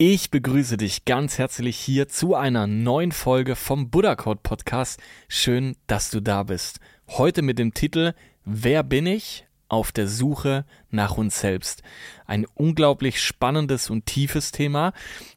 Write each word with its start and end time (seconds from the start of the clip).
Ich 0.00 0.30
begrüße 0.30 0.76
dich 0.76 1.06
ganz 1.06 1.38
herzlich 1.38 1.76
hier 1.76 2.06
zu 2.06 2.36
einer 2.36 2.68
neuen 2.68 3.10
Folge 3.10 3.56
vom 3.56 3.90
Buddha 3.90 4.14
Code 4.14 4.38
Podcast. 4.44 5.00
Schön, 5.26 5.74
dass 5.88 6.10
du 6.10 6.20
da 6.20 6.44
bist. 6.44 6.78
Heute 7.08 7.42
mit 7.42 7.58
dem 7.58 7.74
Titel 7.74 8.14
Wer 8.44 8.84
bin 8.84 9.06
ich? 9.06 9.48
Auf 9.68 9.90
der 9.90 10.06
Suche 10.06 10.66
nach 10.92 11.18
uns 11.18 11.40
selbst. 11.40 11.82
Ein 12.26 12.46
unglaublich 12.54 13.20
spannendes 13.20 13.90
und 13.90 14.06
tiefes 14.06 14.52
Thema. 14.52 14.92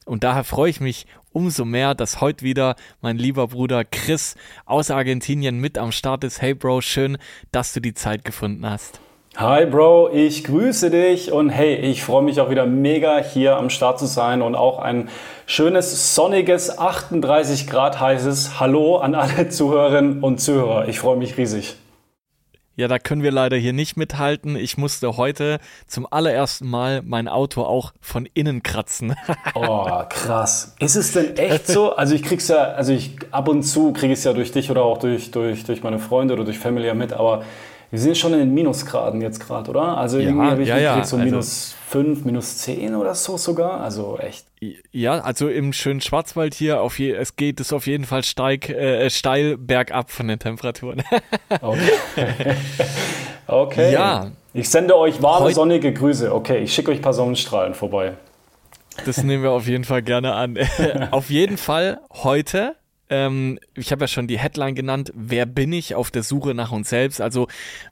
Und 0.05 0.23
daher 0.23 0.43
freue 0.43 0.69
ich 0.69 0.79
mich 0.79 1.07
umso 1.31 1.65
mehr, 1.65 1.95
dass 1.95 2.21
heute 2.21 2.45
wieder 2.45 2.75
mein 3.01 3.17
lieber 3.17 3.47
Bruder 3.47 3.83
Chris 3.83 4.35
aus 4.67 4.91
Argentinien 4.91 5.57
mit 5.57 5.79
am 5.79 5.91
Start 5.91 6.23
ist. 6.23 6.39
Hey 6.39 6.53
Bro, 6.53 6.81
schön, 6.81 7.17
dass 7.51 7.73
du 7.73 7.79
die 7.79 7.95
Zeit 7.95 8.23
gefunden 8.23 8.69
hast. 8.69 9.01
Hi 9.37 9.65
Bro, 9.65 10.09
ich 10.11 10.43
grüße 10.43 10.89
dich 10.89 11.31
und 11.31 11.49
hey, 11.49 11.75
ich 11.75 12.03
freue 12.03 12.21
mich 12.21 12.41
auch 12.41 12.49
wieder 12.49 12.65
mega 12.65 13.19
hier 13.19 13.55
am 13.55 13.69
Start 13.69 13.97
zu 13.97 14.05
sein 14.05 14.41
und 14.41 14.55
auch 14.55 14.79
ein 14.79 15.07
schönes, 15.45 16.13
sonniges, 16.15 16.77
38 16.77 17.65
Grad 17.65 18.01
heißes 18.01 18.59
Hallo 18.59 18.97
an 18.97 19.15
alle 19.15 19.47
Zuhörerinnen 19.49 20.21
und 20.21 20.41
Zuhörer. 20.41 20.89
Ich 20.89 20.99
freue 20.99 21.15
mich 21.15 21.37
riesig. 21.37 21.77
Ja, 22.75 22.89
da 22.89 22.99
können 22.99 23.23
wir 23.23 23.31
leider 23.31 23.55
hier 23.55 23.71
nicht 23.71 23.95
mithalten. 23.95 24.57
Ich 24.57 24.77
musste 24.77 25.15
heute 25.15 25.59
zum 25.87 26.05
allerersten 26.11 26.69
Mal 26.69 27.01
mein 27.01 27.29
Auto 27.29 27.63
auch 27.63 27.93
von 28.01 28.27
innen 28.33 28.63
kratzen. 28.63 29.15
oh, 29.55 29.87
krass. 30.09 30.75
Ist 30.79 30.95
es 30.95 31.13
denn 31.13 31.37
echt 31.37 31.67
so? 31.67 31.95
Also 31.95 32.15
ich 32.15 32.23
krieg's 32.23 32.49
ja, 32.49 32.63
also 32.63 32.91
ich 32.91 33.15
ab 33.31 33.47
und 33.47 33.63
zu 33.63 33.93
kriege 33.93 34.11
ich 34.11 34.19
es 34.19 34.25
ja 34.25 34.33
durch 34.33 34.51
dich 34.51 34.69
oder 34.69 34.83
auch 34.83 34.97
durch, 34.97 35.31
durch, 35.31 35.63
durch 35.63 35.83
meine 35.83 35.99
Freunde 35.99 36.33
oder 36.33 36.43
durch 36.43 36.59
Family 36.59 36.87
ja 36.87 36.93
mit, 36.93 37.13
aber 37.13 37.43
wir 37.91 37.99
sind 37.99 38.17
schon 38.17 38.31
in 38.33 38.39
den 38.39 38.53
Minusgraden 38.53 39.21
jetzt 39.21 39.45
gerade, 39.45 39.69
oder? 39.69 39.97
Also 39.97 40.17
ja, 40.17 40.29
irgendwie 40.29 40.47
habe 40.49 40.61
ich 40.63 40.69
ja, 40.69 40.77
ja. 40.77 40.93
so 40.95 40.99
also 40.99 41.17
minus 41.17 41.75
also, 41.89 42.03
5, 42.03 42.25
minus 42.25 42.57
10 42.59 42.95
oder 42.95 43.13
so 43.13 43.35
sogar. 43.35 43.81
Also 43.81 44.17
echt. 44.17 44.45
Ja, 44.91 45.19
also 45.19 45.49
im 45.49 45.73
schönen 45.73 45.99
Schwarzwald 45.99 46.53
hier, 46.53 46.81
auf 46.81 46.99
je, 46.99 47.11
es 47.11 47.35
geht 47.35 47.59
es 47.59 47.73
auf 47.73 47.87
jeden 47.87 48.05
Fall 48.05 48.23
steig, 48.23 48.69
äh, 48.69 49.09
steil 49.09 49.57
bergab 49.57 50.09
von 50.09 50.29
den 50.29 50.39
Temperaturen. 50.39 51.03
okay. 51.61 52.55
okay. 53.47 53.91
Ja. 53.91 54.31
Ich 54.53 54.69
sende 54.69 54.97
euch 54.97 55.21
warme, 55.21 55.47
Heut 55.47 55.55
sonnige 55.55 55.91
Grüße. 55.91 56.33
Okay, 56.33 56.59
ich 56.59 56.73
schicke 56.73 56.91
euch 56.91 56.99
ein 56.99 57.01
paar 57.01 57.13
Sonnenstrahlen 57.13 57.73
vorbei. 57.73 58.13
Das 59.05 59.23
nehmen 59.23 59.43
wir 59.43 59.51
auf 59.51 59.67
jeden 59.67 59.83
Fall 59.83 60.01
gerne 60.01 60.33
an. 60.33 60.57
auf 61.11 61.29
jeden 61.29 61.57
Fall 61.57 61.99
heute 62.23 62.75
ähm, 63.11 63.59
ich 63.75 63.91
habe 63.91 64.03
ja 64.03 64.07
schon 64.07 64.27
die 64.27 64.39
Headline 64.39 64.73
genannt, 64.73 65.11
wer 65.13 65.45
bin 65.45 65.71
ich 65.73 65.93
auf 65.93 66.09
der 66.09 66.23
Suche 66.23 66.55
nach 66.55 66.71
uns 66.71 66.89
selbst? 66.89 67.21
Also 67.21 67.47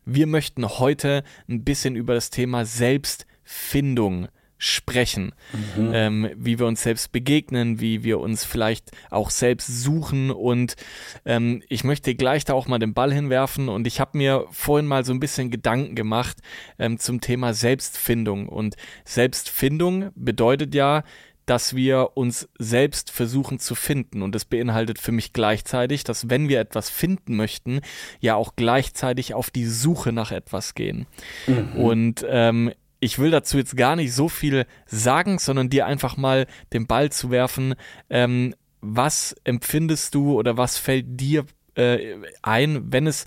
wir 0.05 0.25
möchten 0.25 0.67
heute 0.67 1.23
ein 1.47 1.63
bisschen 1.63 1.95
über 1.95 2.15
das 2.15 2.31
Thema 2.31 2.65
Selbstfindung 2.65 4.29
sprechen, 4.61 5.33
mhm. 5.77 5.91
ähm, 5.93 6.29
wie 6.35 6.59
wir 6.59 6.67
uns 6.67 6.83
selbst 6.83 7.13
begegnen, 7.13 7.79
wie 7.79 8.03
wir 8.03 8.19
uns 8.19 8.43
vielleicht 8.43 8.91
auch 9.09 9.29
selbst 9.29 9.67
suchen 9.67 10.31
und 10.31 10.75
ähm, 11.23 11.63
ich 11.69 11.85
möchte 11.85 12.13
gleich 12.13 12.43
da 12.43 12.53
auch 12.53 12.67
mal 12.67 12.77
den 12.77 12.93
Ball 12.93 13.13
hinwerfen 13.13 13.69
und 13.69 13.87
ich 13.87 14.01
habe 14.01 14.17
mir 14.17 14.45
vorhin 14.51 14.85
mal 14.85 15.05
so 15.05 15.13
ein 15.13 15.21
bisschen 15.21 15.49
Gedanken 15.49 15.95
gemacht 15.95 16.39
ähm, 16.77 16.99
zum 16.99 17.21
Thema 17.21 17.53
Selbstfindung 17.53 18.49
und 18.49 18.75
Selbstfindung 19.05 20.09
bedeutet 20.13 20.75
ja, 20.75 21.03
dass 21.49 21.75
wir 21.75 22.11
uns 22.13 22.47
selbst 22.59 23.09
versuchen 23.09 23.57
zu 23.57 23.73
finden. 23.73 24.21
Und 24.21 24.35
das 24.35 24.45
beinhaltet 24.45 24.99
für 24.99 25.11
mich 25.11 25.33
gleichzeitig, 25.33 26.03
dass 26.03 26.29
wenn 26.29 26.47
wir 26.47 26.59
etwas 26.59 26.91
finden 26.91 27.35
möchten, 27.35 27.81
ja 28.19 28.35
auch 28.35 28.55
gleichzeitig 28.55 29.33
auf 29.33 29.49
die 29.49 29.65
Suche 29.65 30.11
nach 30.11 30.31
etwas 30.31 30.75
gehen. 30.75 31.07
Mhm. 31.47 31.75
Und 31.75 32.25
ähm, 32.29 32.71
ich 32.99 33.17
will 33.17 33.31
dazu 33.31 33.57
jetzt 33.57 33.75
gar 33.75 33.95
nicht 33.95 34.13
so 34.13 34.29
viel 34.29 34.65
sagen, 34.85 35.39
sondern 35.39 35.69
dir 35.69 35.87
einfach 35.87 36.17
mal 36.17 36.45
den 36.71 36.85
Ball 36.85 37.11
zu 37.11 37.31
werfen. 37.31 37.73
Ähm, 38.11 38.53
was 38.81 39.35
empfindest 39.43 40.13
du 40.13 40.37
oder 40.37 40.55
was 40.57 40.77
fällt 40.77 41.05
dir 41.19 41.45
äh, 41.75 42.15
ein, 42.43 42.91
wenn 42.91 43.07
es 43.07 43.25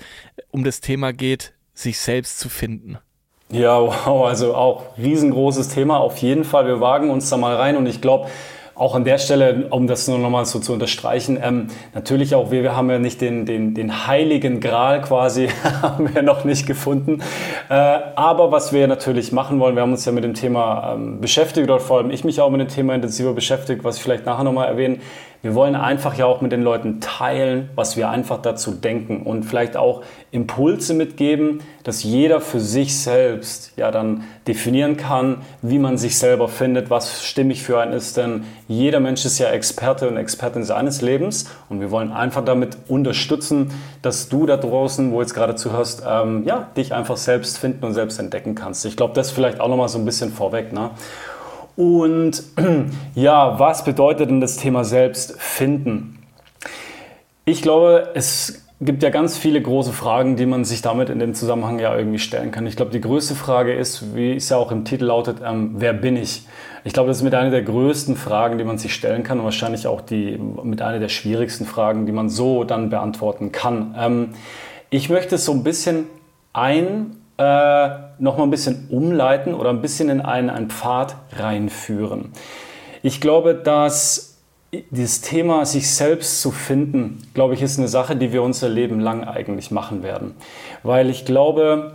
um 0.51 0.63
das 0.63 0.81
Thema 0.81 1.13
geht, 1.13 1.55
sich 1.75 1.99
selbst 1.99 2.39
zu 2.39 2.49
finden? 2.49 2.99
Ja, 3.53 3.79
wow, 3.83 4.27
also 4.27 4.55
auch 4.55 4.83
riesengroßes 4.97 5.69
Thema 5.69 5.99
auf 5.99 6.17
jeden 6.19 6.45
Fall. 6.45 6.67
Wir 6.67 6.81
wagen 6.81 7.11
uns 7.11 7.29
da 7.29 7.37
mal 7.37 7.55
rein 7.55 7.77
und 7.77 7.85
ich 7.85 8.01
glaube, 8.01 8.29
auch 8.75 8.95
an 8.95 9.05
der 9.05 9.19
Stelle, 9.19 9.67
um 9.69 9.87
das 9.87 10.09
nur 10.09 10.19
nochmal 10.19 10.47
so 10.47 10.59
zu 10.59 10.73
unterstreichen, 10.73 11.39
ähm, 11.41 11.67
natürlich 11.95 12.35
auch 12.35 12.51
wir, 12.51 12.63
wir 12.63 12.75
haben 12.75 12.89
ja 12.89 12.99
nicht 12.99 13.21
den, 13.21 13.45
den, 13.45 13.75
den 13.75 14.07
heiligen 14.07 14.61
Gral 14.61 15.03
quasi, 15.03 15.51
haben 15.83 16.15
wir 16.15 16.23
noch 16.23 16.45
nicht 16.45 16.67
gefunden. 16.67 17.23
Äh, 17.69 17.75
aber 17.75 18.51
was 18.51 18.73
wir 18.73 18.89
natürlich 18.89 19.33
machen 19.33 19.61
wollen, 19.61 19.75
wir 19.77 19.83
haben 19.83 19.93
uns 19.93 20.07
ja 20.07 20.13
mit 20.13 20.25
dem 20.25 20.33
Thema 20.33 20.95
ähm, 20.95 21.21
beschäftigt, 21.21 21.69
oder 21.69 21.79
vor 21.79 21.99
allem 21.99 22.11
ich 22.11 22.25
mich 22.25 22.41
auch 22.41 22.49
mit 22.49 22.63
dem 22.63 22.69
Thema 22.69 22.95
intensiver 22.95 23.35
beschäftigt, 23.35 23.85
was 23.85 23.99
ich 23.99 24.03
vielleicht 24.03 24.25
nachher 24.25 24.45
nochmal 24.45 24.69
erwähnen 24.69 25.03
wir 25.43 25.57
wollen 25.57 25.75
einfach 25.75 26.15
ja 26.17 26.27
auch 26.27 26.41
mit 26.41 26.53
den 26.53 26.63
Leuten 26.63 27.01
teilen, 27.01 27.69
was 27.75 27.97
wir 27.97 28.09
einfach 28.09 28.41
dazu 28.41 28.71
denken 28.71 29.23
und 29.23 29.43
vielleicht 29.43 29.77
auch 29.77 30.03
Impulse 30.31 30.95
mitgeben, 30.95 31.61
dass 31.83 32.05
jeder 32.05 32.41
für 32.41 32.61
sich 32.61 32.99
selbst 32.99 33.73
ja 33.77 33.91
dann 33.91 34.23
definieren 34.47 34.97
kann, 34.97 35.39
wie 35.61 35.81
man 35.81 35.99
sich 35.99 36.17
selber 36.17 36.47
findet, 36.47 36.91
was 36.91 37.25
stimmig 37.25 37.65
für 37.65 37.81
einen 37.81 37.93
ist. 37.93 38.17
Denn 38.17 38.45
jeder 38.69 39.01
Mensch 39.01 39.25
ist 39.25 39.41
ja 39.41 39.49
Experte 39.51 40.09
und 40.09 40.17
Expertin 40.17 40.63
seines 40.63 41.03
Lebens 41.03 41.51
und 41.69 41.81
wir 41.81 41.91
wollen 41.91 42.13
einfach 42.13 42.45
damit 42.45 42.79
unterstützen, 42.87 43.73
dass 44.01 44.29
du 44.29 44.47
da 44.47 44.57
draußen, 44.57 45.11
wo 45.11 45.21
jetzt 45.21 45.35
gerade 45.35 45.57
zuhörst, 45.57 46.05
ähm, 46.09 46.45
ja, 46.47 46.69
dich 46.77 46.95
einfach 46.95 47.17
selbst 47.17 47.59
finden 47.59 47.85
und 47.85 47.95
selbst 47.95 48.21
entdecken 48.21 48.55
kannst. 48.55 48.85
Ich 48.87 48.97
glaube, 48.97 49.15
das 49.15 49.33
vielleicht 49.33 49.61
auch 49.61 49.69
nochmal 49.69 49.89
so 49.89 49.99
ein 49.99 50.05
bisschen 50.05 50.31
vorweg. 50.33 50.73
Ne? 50.73 50.91
Und 51.77 52.43
ja, 53.15 53.59
was 53.59 53.85
bedeutet 53.85 54.31
denn 54.31 54.41
das 54.41 54.57
Thema 54.57 54.85
Selbstfinden? 54.85 56.19
Ich 57.45 57.63
glaube, 57.63 58.11
es 58.15 58.63
gibt 58.81 59.03
ja 59.03 59.11
ganz 59.11 59.39
viele 59.39 59.63
große 59.63 59.93
Fragen, 59.93 60.37
die 60.37 60.47
man 60.47 60.65
sich 60.65 60.83
damit 60.83 61.09
in 61.09 61.19
dem 61.19 61.35
Zusammenhang 61.35 61.79
ja 61.79 61.97
irgendwie 61.97 62.19
stellen 62.19 62.51
kann. 62.51 62.67
Ich 62.67 62.77
glaube, 62.77 62.91
die 62.91 63.01
größte 63.01 63.35
Frage 63.35 63.73
ist, 63.73 64.15
wie 64.17 64.35
es 64.35 64.49
ja 64.49 64.57
auch 64.57 64.73
im 64.73 64.85
Titel 64.85 65.05
lautet, 65.05 65.39
ähm, 65.45 65.75
wer 65.77 65.93
bin 65.93 66.17
ich? 66.17 66.47
Ich 66.85 66.93
glaube, 66.93 67.09
das 67.09 67.19
ist 67.19 67.23
mit 67.23 67.35
einer 67.35 67.51
der 67.51 67.63
größten 67.63 68.17
Fragen, 68.17 68.59
die 68.59 68.65
man 68.65 68.79
sich 68.79 68.93
stellen 68.93 69.23
kann 69.23 69.39
und 69.39 69.45
wahrscheinlich 69.45 69.87
auch 69.87 70.01
die, 70.01 70.37
mit 70.37 70.83
einer 70.83 70.99
der 70.99 71.09
schwierigsten 71.09 71.65
Fragen, 71.65 72.07
die 72.07 72.13
man 72.13 72.29
so 72.29 72.65
dann 72.65 72.91
beantworten 72.91 73.53
kann. 73.53 73.95
Ähm, 73.97 74.29
ich 74.91 75.09
möchte 75.09 75.37
es 75.37 75.45
so 75.45 75.53
ein 75.53 75.63
bisschen 75.63 76.07
ein 76.53 77.22
äh, 77.43 78.23
noch 78.23 78.39
mal 78.39 78.45
ein 78.45 78.51
bisschen 78.51 78.87
umleiten 78.91 79.55
oder 79.55 79.71
ein 79.71 79.81
bisschen 79.81 80.09
in 80.09 80.21
einen, 80.21 80.51
einen 80.51 80.71
Pfad 80.71 81.17
reinführen. 81.37 82.33
Ich 83.03 83.21
glaube, 83.21 83.55
dass 83.55 84.39
dieses 84.91 85.21
Thema, 85.21 85.67
sich 85.67 85.91
selbst 85.95 86.41
zu 86.41 86.51
finden, 86.51 87.29
glaube 87.35 87.55
ich, 87.55 87.63
ist 87.63 87.79
eine 87.79 87.89
Sache, 87.89 88.17
die 88.17 88.33
wir 88.33 88.43
unser 88.43 88.69
Leben 88.69 89.01
lang 89.01 89.25
eigentlich 89.25 89.71
machen 89.71 90.03
werden. 90.03 90.35
Weil 90.83 91.11
ich 91.11 91.25
glaube, 91.27 91.93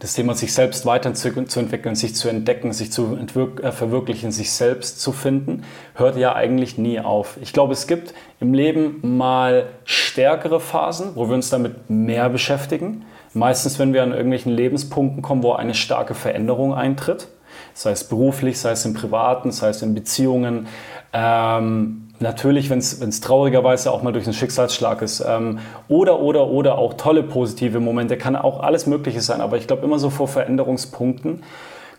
das 0.00 0.14
Thema, 0.14 0.34
sich 0.34 0.52
selbst 0.52 0.86
weiterzuentwickeln, 0.86 1.94
sich 1.94 2.14
zu 2.14 2.28
entdecken, 2.28 2.72
sich 2.72 2.90
zu 2.90 3.16
äh, 3.16 3.72
verwirklichen, 3.72 4.32
sich 4.32 4.50
selbst 4.52 5.00
zu 5.00 5.12
finden, 5.12 5.62
hört 5.94 6.16
ja 6.16 6.34
eigentlich 6.34 6.78
nie 6.78 7.00
auf. 7.00 7.36
Ich 7.42 7.52
glaube, 7.52 7.74
es 7.74 7.86
gibt 7.86 8.14
im 8.40 8.54
Leben 8.54 9.00
mal 9.16 9.68
stärkere 9.84 10.58
Phasen, 10.58 11.12
wo 11.14 11.28
wir 11.28 11.34
uns 11.34 11.50
damit 11.50 11.88
mehr 11.88 12.28
beschäftigen. 12.28 13.04
Meistens, 13.32 13.78
wenn 13.78 13.92
wir 13.92 14.02
an 14.02 14.12
irgendwelchen 14.12 14.52
Lebenspunkten 14.52 15.22
kommen, 15.22 15.42
wo 15.42 15.52
eine 15.52 15.74
starke 15.74 16.14
Veränderung 16.14 16.74
eintritt, 16.74 17.28
sei 17.74 17.92
es 17.92 18.04
beruflich, 18.04 18.58
sei 18.58 18.72
es 18.72 18.84
im 18.84 18.94
Privaten, 18.94 19.52
sei 19.52 19.68
es 19.68 19.82
in 19.82 19.94
Beziehungen, 19.94 20.66
ähm, 21.12 22.10
Natürlich, 22.22 22.68
wenn 22.68 22.78
es 22.78 23.20
traurigerweise 23.22 23.90
auch 23.90 24.02
mal 24.02 24.12
durch 24.12 24.26
einen 24.26 24.34
Schicksalsschlag 24.34 25.00
ist. 25.00 25.24
Ähm, 25.26 25.58
oder, 25.88 26.20
oder, 26.20 26.48
oder 26.48 26.76
auch 26.76 26.92
tolle 26.92 27.22
positive 27.22 27.80
Momente, 27.80 28.18
kann 28.18 28.36
auch 28.36 28.60
alles 28.60 28.86
Mögliche 28.86 29.22
sein. 29.22 29.40
Aber 29.40 29.56
ich 29.56 29.66
glaube, 29.66 29.86
immer 29.86 29.98
so 29.98 30.10
vor 30.10 30.28
Veränderungspunkten 30.28 31.42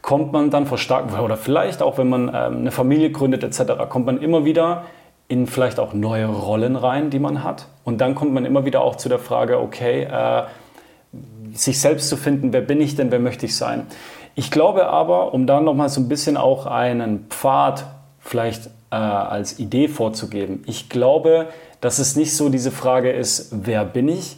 kommt 0.03 0.31
man 0.31 0.51
dann 0.51 0.67
verstärkt, 0.67 1.17
oder 1.19 1.37
vielleicht 1.37 1.81
auch, 1.81 1.97
wenn 1.97 2.09
man 2.09 2.27
ähm, 2.27 2.59
eine 2.59 2.71
Familie 2.71 3.11
gründet 3.11 3.43
etc., 3.43 3.89
kommt 3.89 4.05
man 4.05 4.21
immer 4.21 4.45
wieder 4.45 4.83
in 5.27 5.47
vielleicht 5.47 5.79
auch 5.79 5.93
neue 5.93 6.27
Rollen 6.27 6.75
rein, 6.75 7.09
die 7.09 7.19
man 7.19 7.43
hat. 7.43 7.65
Und 7.83 7.99
dann 7.99 8.13
kommt 8.13 8.31
man 8.31 8.45
immer 8.45 8.63
wieder 8.63 8.81
auch 8.81 8.97
zu 8.97 9.09
der 9.09 9.19
Frage, 9.19 9.59
okay, 9.59 10.03
äh, 10.03 10.43
sich 11.53 11.79
selbst 11.79 12.09
zu 12.09 12.17
finden, 12.17 12.53
wer 12.53 12.61
bin 12.61 12.81
ich 12.81 12.95
denn, 12.95 13.11
wer 13.11 13.19
möchte 13.19 13.45
ich 13.45 13.55
sein. 13.55 13.87
Ich 14.35 14.51
glaube 14.51 14.87
aber, 14.87 15.33
um 15.33 15.45
da 15.45 15.59
nochmal 15.59 15.89
so 15.89 15.99
ein 16.01 16.07
bisschen 16.07 16.37
auch 16.37 16.65
einen 16.65 17.25
Pfad 17.29 17.85
vielleicht 18.19 18.67
äh, 18.91 18.95
als 18.95 19.59
Idee 19.59 19.87
vorzugeben. 19.87 20.63
Ich 20.67 20.89
glaube, 20.89 21.47
dass 21.81 21.99
es 21.99 22.15
nicht 22.15 22.35
so 22.35 22.49
diese 22.49 22.71
Frage 22.71 23.11
ist, 23.11 23.49
wer 23.51 23.83
bin 23.83 24.07
ich, 24.07 24.37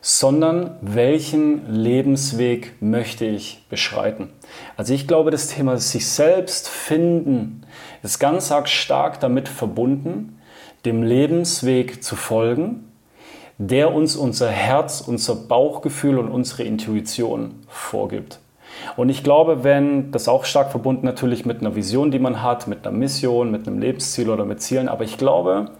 sondern 0.00 0.76
welchen 0.80 1.70
Lebensweg 1.72 2.80
möchte 2.80 3.24
ich 3.26 3.64
beschreiten. 3.68 4.30
Also 4.76 4.94
ich 4.94 5.06
glaube, 5.06 5.30
das 5.30 5.48
Thema 5.48 5.76
sich 5.76 6.06
selbst 6.06 6.68
finden 6.68 7.62
ist 8.02 8.18
ganz 8.18 8.52
stark 8.64 9.20
damit 9.20 9.48
verbunden, 9.48 10.38
dem 10.84 11.02
Lebensweg 11.02 12.02
zu 12.02 12.16
folgen, 12.16 12.87
der 13.58 13.92
uns 13.92 14.16
unser 14.16 14.48
Herz, 14.48 15.00
unser 15.00 15.34
Bauchgefühl 15.34 16.18
und 16.18 16.28
unsere 16.28 16.62
Intuition 16.62 17.56
vorgibt. 17.68 18.38
Und 18.96 19.08
ich 19.08 19.24
glaube, 19.24 19.64
wenn 19.64 20.12
das 20.12 20.28
auch 20.28 20.44
stark 20.44 20.70
verbunden 20.70 21.04
natürlich 21.04 21.44
mit 21.44 21.60
einer 21.60 21.74
Vision, 21.74 22.12
die 22.12 22.20
man 22.20 22.42
hat, 22.42 22.68
mit 22.68 22.86
einer 22.86 22.96
Mission, 22.96 23.50
mit 23.50 23.66
einem 23.66 23.80
Lebensziel 23.80 24.30
oder 24.30 24.44
mit 24.44 24.62
Zielen, 24.62 24.88
aber 24.88 25.02
ich 25.02 25.18
glaube, 25.18 25.72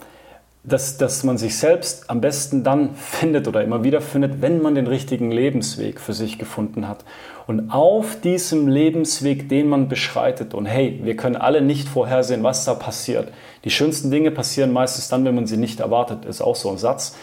dass, 0.65 0.99
dass 0.99 1.23
man 1.23 1.39
sich 1.39 1.57
selbst 1.57 2.11
am 2.11 2.21
besten 2.21 2.65
dann 2.65 2.95
findet 2.95 3.47
oder 3.47 3.63
immer 3.63 3.85
wieder 3.85 4.01
findet, 4.01 4.43
wenn 4.43 4.61
man 4.61 4.75
den 4.75 4.87
richtigen 4.87 5.31
Lebensweg 5.31 6.01
für 6.01 6.13
sich 6.13 6.39
gefunden 6.39 6.89
hat. 6.89 7.05
Und 7.47 7.71
auf 7.71 8.21
diesem 8.21 8.69
Lebensweg, 8.69 9.49
den 9.49 9.69
man 9.69 9.89
beschreitet, 9.89 10.53
und 10.53 10.67
hey, 10.67 11.01
wir 11.03 11.17
können 11.17 11.37
alle 11.37 11.63
nicht 11.63 11.89
vorhersehen, 11.89 12.43
was 12.43 12.65
da 12.65 12.75
passiert. 12.75 13.33
Die 13.65 13.71
schönsten 13.71 14.11
Dinge 14.11 14.31
passieren 14.31 14.73
meistens 14.73 15.09
dann, 15.09 15.25
wenn 15.25 15.35
man 15.35 15.47
sie 15.47 15.57
nicht 15.57 15.81
erwartet, 15.81 16.25
ist 16.25 16.43
auch 16.43 16.57
so 16.57 16.71
ein 16.71 16.79
Satz. 16.79 17.17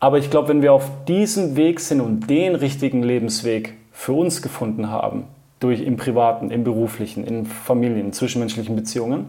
Aber 0.00 0.18
ich 0.18 0.30
glaube, 0.30 0.48
wenn 0.48 0.62
wir 0.62 0.72
auf 0.72 0.88
diesem 1.06 1.56
Weg 1.56 1.80
sind 1.80 2.00
und 2.00 2.30
den 2.30 2.54
richtigen 2.54 3.02
Lebensweg 3.02 3.74
für 3.92 4.12
uns 4.12 4.42
gefunden 4.42 4.90
haben, 4.90 5.24
durch 5.60 5.80
im 5.80 5.96
privaten, 5.96 6.50
im 6.50 6.62
beruflichen, 6.62 7.24
in 7.24 7.46
Familien, 7.46 8.06
in 8.06 8.12
zwischenmenschlichen 8.12 8.76
Beziehungen, 8.76 9.26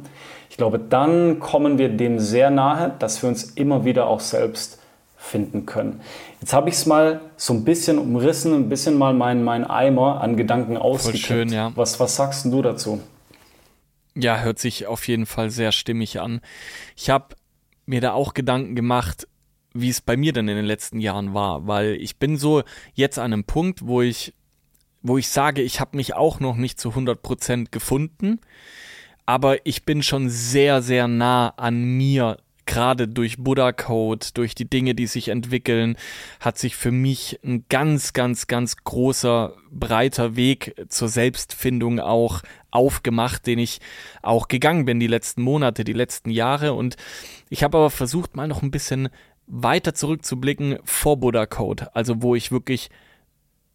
ich 0.50 0.58
glaube, 0.58 0.80
dann 0.80 1.40
kommen 1.40 1.78
wir 1.78 1.90
dem 1.90 2.20
sehr 2.20 2.52
nahe, 2.52 2.94
dass 3.00 3.22
wir 3.24 3.30
uns 3.30 3.44
immer 3.44 3.86
wieder 3.86 4.08
auch 4.08 4.20
selbst 4.20 4.80
finden 5.18 5.66
können. 5.66 6.02
Jetzt 6.40 6.54
habe 6.54 6.70
ich 6.70 6.76
es 6.76 6.86
mal 6.86 7.22
so 7.36 7.54
ein 7.54 7.66
bisschen 7.66 7.98
umrissen, 7.98 8.54
ein 8.54 8.70
bisschen 8.70 8.98
mal 8.98 9.14
meinen 9.14 9.44
mein 9.44 9.66
Eimer 9.66 10.22
an 10.22 10.38
Gedanken 10.38 10.78
ausgekippt. 10.78 11.26
Schön, 11.26 11.50
ja. 11.50 11.72
Was, 11.76 12.00
was 12.00 12.16
sagst 12.16 12.46
du 12.46 12.62
dazu? 12.62 13.02
Ja, 14.16 14.40
hört 14.40 14.60
sich 14.60 14.88
auf 14.88 15.08
jeden 15.08 15.26
Fall 15.26 15.50
sehr 15.50 15.72
stimmig 15.72 16.20
an. 16.20 16.42
Ich 16.96 17.10
habe 17.10 17.36
mir 17.86 18.02
da 18.02 18.14
auch 18.14 18.34
Gedanken 18.34 18.76
gemacht, 18.76 19.28
wie 19.74 19.90
es 19.90 20.02
bei 20.02 20.18
mir 20.18 20.34
denn 20.34 20.48
in 20.48 20.56
den 20.56 20.66
letzten 20.66 21.00
Jahren 21.00 21.34
war, 21.34 21.68
weil 21.68 21.96
ich 21.96 22.18
bin 22.18 22.38
so 22.38 22.64
jetzt 22.94 23.20
an 23.20 23.34
einem 23.34 23.44
Punkt, 23.44 23.86
wo 23.86 24.02
ich 24.02 24.34
wo 25.02 25.18
ich 25.18 25.30
sage, 25.30 25.62
ich 25.62 25.80
habe 25.80 25.98
mich 25.98 26.16
auch 26.16 26.40
noch 26.40 26.56
nicht 26.56 26.80
zu 26.80 26.90
100% 26.90 27.68
gefunden, 27.72 28.40
aber 29.26 29.66
ich 29.66 29.86
bin 29.86 30.04
schon 30.04 30.30
sehr, 30.30 30.82
sehr 30.82 31.08
nah 31.08 31.50
an 31.50 31.84
mir. 31.84 32.38
Gerade 32.66 33.08
durch 33.08 33.38
Buddha 33.38 33.72
Code, 33.72 34.28
durch 34.36 34.54
die 34.54 34.70
Dinge, 34.70 34.94
die 34.94 35.08
sich 35.08 35.30
entwickeln, 35.30 35.98
hat 36.40 36.60
sich 36.60 36.76
für 36.76 36.92
mich 36.92 37.40
ein 37.44 37.66
ganz, 37.68 38.14
ganz, 38.14 38.46
ganz 38.46 38.78
großer, 38.84 39.56
breiter 39.72 40.36
Weg 40.36 40.76
zur 40.88 41.08
Selbstfindung 41.08 42.00
auch 42.00 42.44
aufgemacht, 42.70 43.48
den 43.48 43.58
ich 43.58 43.80
auch 44.22 44.48
gegangen 44.48 44.86
bin 44.86 45.00
die 45.00 45.08
letzten 45.08 45.42
Monate, 45.42 45.84
die 45.84 45.94
letzten 45.94 46.30
Jahre. 46.30 46.74
Und 46.74 46.96
ich 47.50 47.64
habe 47.64 47.80
aber 47.80 47.90
versucht, 47.90 48.36
mal 48.36 48.48
noch 48.48 48.62
ein 48.62 48.70
bisschen 48.70 49.10
weiter 49.50 49.94
zurückzublicken 49.94 50.78
vor 50.84 51.18
Buddha 51.18 51.46
Code, 51.46 51.94
also 51.96 52.22
wo 52.22 52.36
ich 52.36 52.52
wirklich 52.52 52.90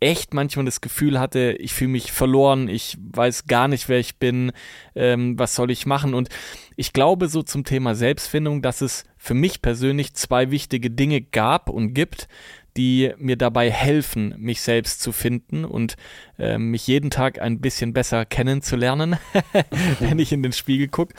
echt 0.00 0.34
manchmal 0.34 0.66
das 0.66 0.80
Gefühl 0.80 1.18
hatte, 1.18 1.56
ich 1.58 1.72
fühle 1.72 1.92
mich 1.92 2.12
verloren, 2.12 2.68
ich 2.68 2.98
weiß 3.00 3.46
gar 3.46 3.68
nicht, 3.68 3.88
wer 3.88 3.98
ich 3.98 4.18
bin, 4.18 4.52
ähm, 4.94 5.38
was 5.38 5.54
soll 5.54 5.70
ich 5.70 5.86
machen. 5.86 6.14
Und 6.14 6.28
ich 6.76 6.92
glaube 6.92 7.28
so 7.28 7.42
zum 7.42 7.64
Thema 7.64 7.94
Selbstfindung, 7.94 8.60
dass 8.60 8.82
es 8.82 9.04
für 9.16 9.34
mich 9.34 9.62
persönlich 9.62 10.14
zwei 10.14 10.50
wichtige 10.50 10.90
Dinge 10.90 11.22
gab 11.22 11.70
und 11.70 11.94
gibt, 11.94 12.28
die 12.76 13.12
mir 13.16 13.36
dabei 13.36 13.70
helfen, 13.70 14.34
mich 14.36 14.60
selbst 14.60 15.00
zu 15.00 15.10
finden 15.12 15.64
und 15.64 15.96
äh, 16.38 16.58
mich 16.58 16.86
jeden 16.86 17.10
Tag 17.10 17.40
ein 17.40 17.60
bisschen 17.60 17.92
besser 17.92 18.26
kennenzulernen, 18.26 19.16
wenn 20.00 20.18
ich 20.18 20.32
in 20.32 20.42
den 20.42 20.52
Spiegel 20.52 20.88
gucke. 20.88 21.14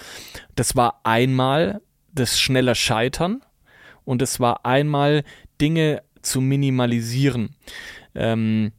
Das 0.56 0.76
war 0.76 1.02
einmal 1.04 1.82
das 2.14 2.40
schnelle 2.40 2.76
Scheitern 2.76 3.42
und 4.06 4.22
es 4.22 4.40
war 4.40 4.66
einmal 4.66 5.24
Dinge 5.60 6.02
zu 6.22 6.42
minimalisieren. 6.42 7.56
Ähm, 8.16 8.72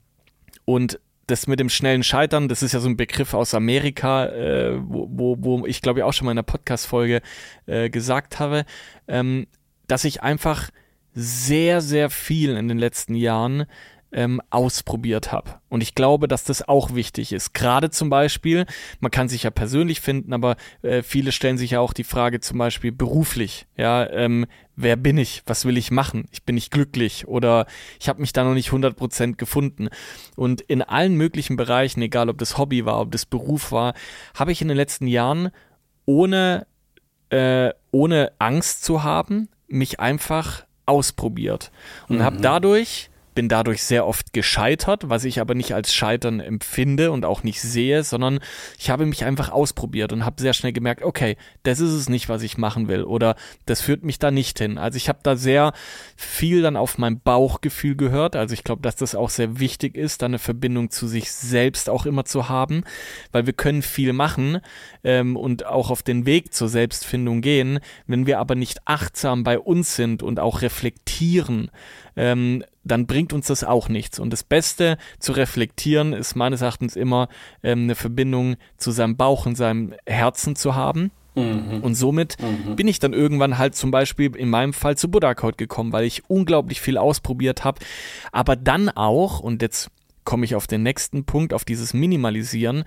und 0.64 0.99
das 1.26 1.46
mit 1.49 1.58
dem 1.58 1.69
schnellen 1.69 2.05
Scheitern, 2.05 2.49
das 2.49 2.62
ist 2.62 2.73
ja 2.73 2.81
so 2.81 2.88
ein 2.88 2.96
Begriff 2.96 3.34
aus 3.34 3.55
Amerika, 3.55 4.26
äh, 4.26 4.78
wo, 4.81 5.08
wo, 5.11 5.37
wo 5.40 5.67
ich 5.67 5.82
glaube 5.82 6.00
ich 6.00 6.05
auch 6.05 6.12
schon 6.12 6.26
mal 6.26 6.32
in 6.32 6.38
einer 6.38 6.44
Podcast-Folge 6.44 7.20
äh, 7.67 7.90
gesagt 7.90 8.38
habe, 8.38 8.64
ähm, 9.08 9.46
dass 9.88 10.05
ich 10.05 10.23
einfach 10.23 10.70
sehr, 11.14 11.81
sehr 11.81 12.11
viel 12.11 12.56
in 12.56 12.69
den 12.69 12.78
letzten 12.78 13.14
Jahren 13.14 13.67
ähm, 14.12 14.40
ausprobiert 14.50 15.32
habe. 15.32 15.60
Und 15.68 15.82
ich 15.82 15.94
glaube, 15.94 16.28
dass 16.28 16.44
das 16.44 16.66
auch 16.66 16.94
wichtig 16.94 17.32
ist. 17.32 17.54
Gerade 17.54 17.90
zum 17.90 18.08
Beispiel, 18.08 18.66
man 19.00 19.10
kann 19.10 19.28
sich 19.28 19.42
ja 19.42 19.50
persönlich 19.50 20.00
finden, 20.00 20.32
aber 20.32 20.56
äh, 20.82 21.02
viele 21.02 21.32
stellen 21.32 21.58
sich 21.58 21.72
ja 21.72 21.80
auch 21.80 21.92
die 21.92 22.04
Frage 22.04 22.40
zum 22.40 22.58
Beispiel 22.58 22.92
beruflich. 22.92 23.66
Ja, 23.76 24.08
ähm, 24.08 24.46
wer 24.76 24.96
bin 24.96 25.18
ich? 25.18 25.42
Was 25.46 25.64
will 25.64 25.76
ich 25.76 25.90
machen? 25.90 26.28
Ich 26.30 26.44
bin 26.44 26.54
nicht 26.54 26.70
glücklich 26.70 27.26
oder 27.26 27.66
ich 28.00 28.08
habe 28.08 28.20
mich 28.20 28.32
da 28.32 28.44
noch 28.44 28.54
nicht 28.54 28.70
100% 28.70 29.36
gefunden. 29.36 29.88
Und 30.36 30.60
in 30.60 30.82
allen 30.82 31.14
möglichen 31.14 31.56
Bereichen, 31.56 32.00
egal 32.00 32.28
ob 32.28 32.38
das 32.38 32.58
Hobby 32.58 32.86
war, 32.86 33.00
ob 33.00 33.10
das 33.10 33.26
Beruf 33.26 33.72
war, 33.72 33.94
habe 34.34 34.52
ich 34.52 34.62
in 34.62 34.68
den 34.68 34.76
letzten 34.76 35.08
Jahren 35.08 35.50
ohne, 36.04 36.66
äh, 37.30 37.70
ohne 37.90 38.32
Angst 38.38 38.84
zu 38.84 39.02
haben, 39.02 39.48
mich 39.68 39.98
einfach 39.98 40.64
ausprobiert 40.86 41.72
und 42.08 42.18
mhm. 42.18 42.22
habe 42.22 42.36
dadurch 42.36 43.10
bin 43.37 43.49
dadurch 43.49 43.85
sehr 43.85 44.07
oft 44.07 44.33
gescheitert, 44.33 45.09
was 45.09 45.25
ich 45.25 45.40
aber 45.40 45.55
nicht 45.55 45.75
als 45.75 45.95
Scheitern 45.95 46.40
empfinde 46.40 47.12
und 47.12 47.25
auch 47.25 47.45
nicht 47.45 47.61
sehe, 47.61 48.02
sondern 48.02 48.40
ich 48.78 48.90
habe 48.90 49.07
mich 49.07 49.25
einfach 49.25 49.52
ausprobiert 49.52 50.12
und 50.12 50.25
habe 50.25 50.40
sehr 50.40 50.55
schnell 50.55 50.73
gemerkt, 50.73 51.02
okay, 51.02 51.37
das 51.62 51.78
ist 51.78 51.93
es 51.93 52.09
nicht, 52.09 52.28
was 52.28 52.43
ich 52.43 52.57
machen 52.57 52.88
will 52.88 53.05
oder 53.05 53.37
das 53.66 53.83
führt 53.83 54.02
mich 54.02 54.19
da 54.19 54.31
nicht 54.31 54.59
hin. 54.59 54.78
Also 54.78 54.97
ich 54.97 55.09
habe 55.09 55.21
da 55.23 55.37
sehr 55.37 55.75
viel 56.16 56.62
dann 56.62 56.76
auf 56.76 56.97
mein 56.97 57.21
Bauchgefühl 57.21 57.95
gehört. 57.95 58.37
Also 58.37 58.55
ich 58.55 58.64
glaube, 58.64 58.81
dass 58.81 58.97
das 58.97 59.14
auch 59.14 59.31
sehr 59.31 59.61
wichtig 59.61 59.97
ist, 59.97 60.23
da 60.23 60.26
eine 60.26 60.38
Verbindung 60.38 60.90
zu 60.90 61.07
sich 61.07 61.31
selbst 61.31 61.90
auch 61.90 62.07
immer 62.07 62.25
zu 62.25 62.49
haben, 62.49 62.85
weil 63.33 63.45
wir 63.45 63.52
können 63.52 63.83
viel 63.83 64.14
machen 64.14 64.61
ähm, 65.05 65.37
und 65.37 65.66
auch 65.66 65.90
auf 65.90 66.02
den 66.02 66.25
Weg 66.25 66.55
zur 66.55 66.71
Selbstfindung 66.71 67.43
gehen, 67.43 67.81
wenn 68.07 68.26
wir 68.26 68.38
aber 68.38 68.55
nicht 68.55 68.81
achtsam 68.87 69.45
bei 69.45 69.59
uns 69.59 69.95
sind 69.95 70.23
und 70.23 70.40
auch 70.40 70.62
reflektieren, 70.62 71.71
ähm, 72.16 72.64
dann 72.85 73.06
bringt 73.06 73.32
uns 73.32 73.46
das 73.46 73.64
auch 73.64 73.88
nichts. 73.88 74.18
Und 74.18 74.32
das 74.32 74.42
Beste 74.42 74.99
zu 75.18 75.32
reflektieren 75.32 76.12
ist 76.12 76.35
meines 76.35 76.62
Erachtens 76.62 76.96
immer 76.96 77.28
ähm, 77.62 77.85
eine 77.85 77.94
Verbindung 77.94 78.56
zu 78.76 78.90
seinem 78.90 79.16
Bauch 79.16 79.46
und 79.46 79.56
seinem 79.56 79.94
Herzen 80.06 80.56
zu 80.56 80.75
haben. 80.75 81.11
Mhm. 81.35 81.80
Und 81.82 81.94
somit 81.94 82.37
mhm. 82.40 82.76
bin 82.76 82.88
ich 82.88 82.99
dann 82.99 83.12
irgendwann 83.12 83.58
halt 83.58 83.75
zum 83.75 83.90
Beispiel 83.90 84.35
in 84.35 84.49
meinem 84.49 84.73
Fall 84.73 84.96
zu 84.96 85.11
Buddha 85.11 85.35
Code 85.35 85.56
gekommen, 85.56 85.92
weil 85.92 86.04
ich 86.04 86.28
unglaublich 86.28 86.80
viel 86.80 86.96
ausprobiert 86.96 87.64
habe. 87.64 87.80
Aber 88.32 88.56
dann 88.56 88.88
auch, 88.88 89.40
und 89.40 89.61
jetzt 89.61 89.90
komme 90.25 90.44
ich 90.44 90.54
auf 90.54 90.66
den 90.66 90.82
nächsten 90.82 91.25
Punkt, 91.25 91.52
auf 91.52 91.64
dieses 91.64 91.92
Minimalisieren, 91.94 92.85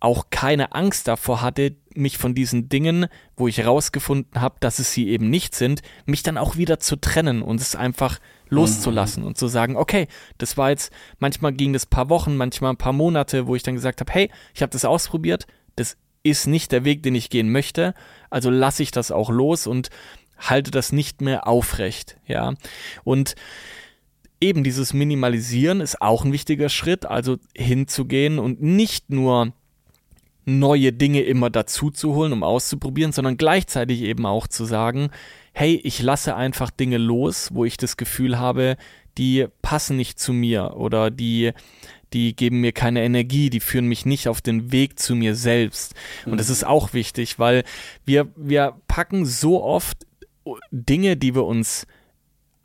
auch 0.00 0.26
keine 0.30 0.72
Angst 0.72 1.06
davor 1.06 1.42
hatte, 1.42 1.76
mich 1.94 2.18
von 2.18 2.34
diesen 2.34 2.68
Dingen, 2.68 3.06
wo 3.36 3.46
ich 3.46 3.58
herausgefunden 3.58 4.40
habe, 4.40 4.56
dass 4.60 4.80
es 4.80 4.92
sie 4.92 5.08
eben 5.08 5.30
nicht 5.30 5.54
sind, 5.54 5.82
mich 6.06 6.22
dann 6.22 6.38
auch 6.38 6.56
wieder 6.56 6.80
zu 6.80 6.96
trennen 6.96 7.42
und 7.42 7.60
es 7.60 7.76
einfach 7.76 8.18
loszulassen 8.52 9.22
mhm. 9.22 9.28
und 9.28 9.38
zu 9.38 9.48
sagen, 9.48 9.76
okay, 9.76 10.06
das 10.38 10.56
war 10.56 10.70
jetzt, 10.70 10.92
manchmal 11.18 11.52
ging 11.52 11.72
das 11.72 11.86
paar 11.86 12.08
Wochen, 12.08 12.36
manchmal 12.36 12.72
ein 12.72 12.76
paar 12.76 12.92
Monate, 12.92 13.46
wo 13.46 13.56
ich 13.56 13.62
dann 13.62 13.74
gesagt 13.74 14.00
habe, 14.00 14.12
hey, 14.12 14.30
ich 14.54 14.62
habe 14.62 14.70
das 14.70 14.84
ausprobiert, 14.84 15.46
das 15.74 15.96
ist 16.22 16.46
nicht 16.46 16.70
der 16.70 16.84
Weg, 16.84 17.02
den 17.02 17.14
ich 17.14 17.30
gehen 17.30 17.50
möchte, 17.50 17.94
also 18.30 18.50
lasse 18.50 18.82
ich 18.82 18.90
das 18.90 19.10
auch 19.10 19.30
los 19.30 19.66
und 19.66 19.88
halte 20.38 20.70
das 20.70 20.92
nicht 20.92 21.20
mehr 21.20 21.46
aufrecht, 21.46 22.16
ja. 22.26 22.54
Und 23.04 23.34
eben 24.40 24.64
dieses 24.64 24.92
Minimalisieren 24.92 25.80
ist 25.80 26.02
auch 26.02 26.24
ein 26.24 26.32
wichtiger 26.32 26.68
Schritt, 26.68 27.06
also 27.06 27.38
hinzugehen 27.56 28.38
und 28.38 28.60
nicht 28.60 29.10
nur 29.10 29.52
neue 30.44 30.92
Dinge 30.92 31.22
immer 31.22 31.48
dazu 31.48 31.90
zu 31.90 32.14
holen, 32.14 32.32
um 32.32 32.42
auszuprobieren, 32.42 33.12
sondern 33.12 33.36
gleichzeitig 33.36 34.02
eben 34.02 34.26
auch 34.26 34.46
zu 34.48 34.64
sagen, 34.64 35.10
hey, 35.52 35.80
ich 35.84 36.00
lasse 36.02 36.34
einfach 36.34 36.70
Dinge 36.70 36.98
los, 36.98 37.50
wo 37.52 37.64
ich 37.64 37.76
das 37.76 37.96
Gefühl 37.96 38.38
habe, 38.38 38.76
die 39.18 39.46
passen 39.60 39.96
nicht 39.96 40.18
zu 40.18 40.32
mir 40.32 40.76
oder 40.76 41.10
die, 41.10 41.52
die 42.12 42.34
geben 42.34 42.60
mir 42.60 42.72
keine 42.72 43.02
Energie, 43.02 43.50
die 43.50 43.60
führen 43.60 43.86
mich 43.86 44.06
nicht 44.06 44.28
auf 44.28 44.40
den 44.40 44.72
Weg 44.72 44.98
zu 44.98 45.14
mir 45.14 45.34
selbst. 45.34 45.94
Und 46.24 46.38
das 46.38 46.48
ist 46.48 46.64
auch 46.64 46.92
wichtig, 46.94 47.38
weil 47.38 47.64
wir, 48.04 48.28
wir 48.36 48.80
packen 48.88 49.26
so 49.26 49.62
oft 49.62 50.06
Dinge, 50.70 51.16
die 51.16 51.34
wir 51.34 51.44
uns 51.44 51.86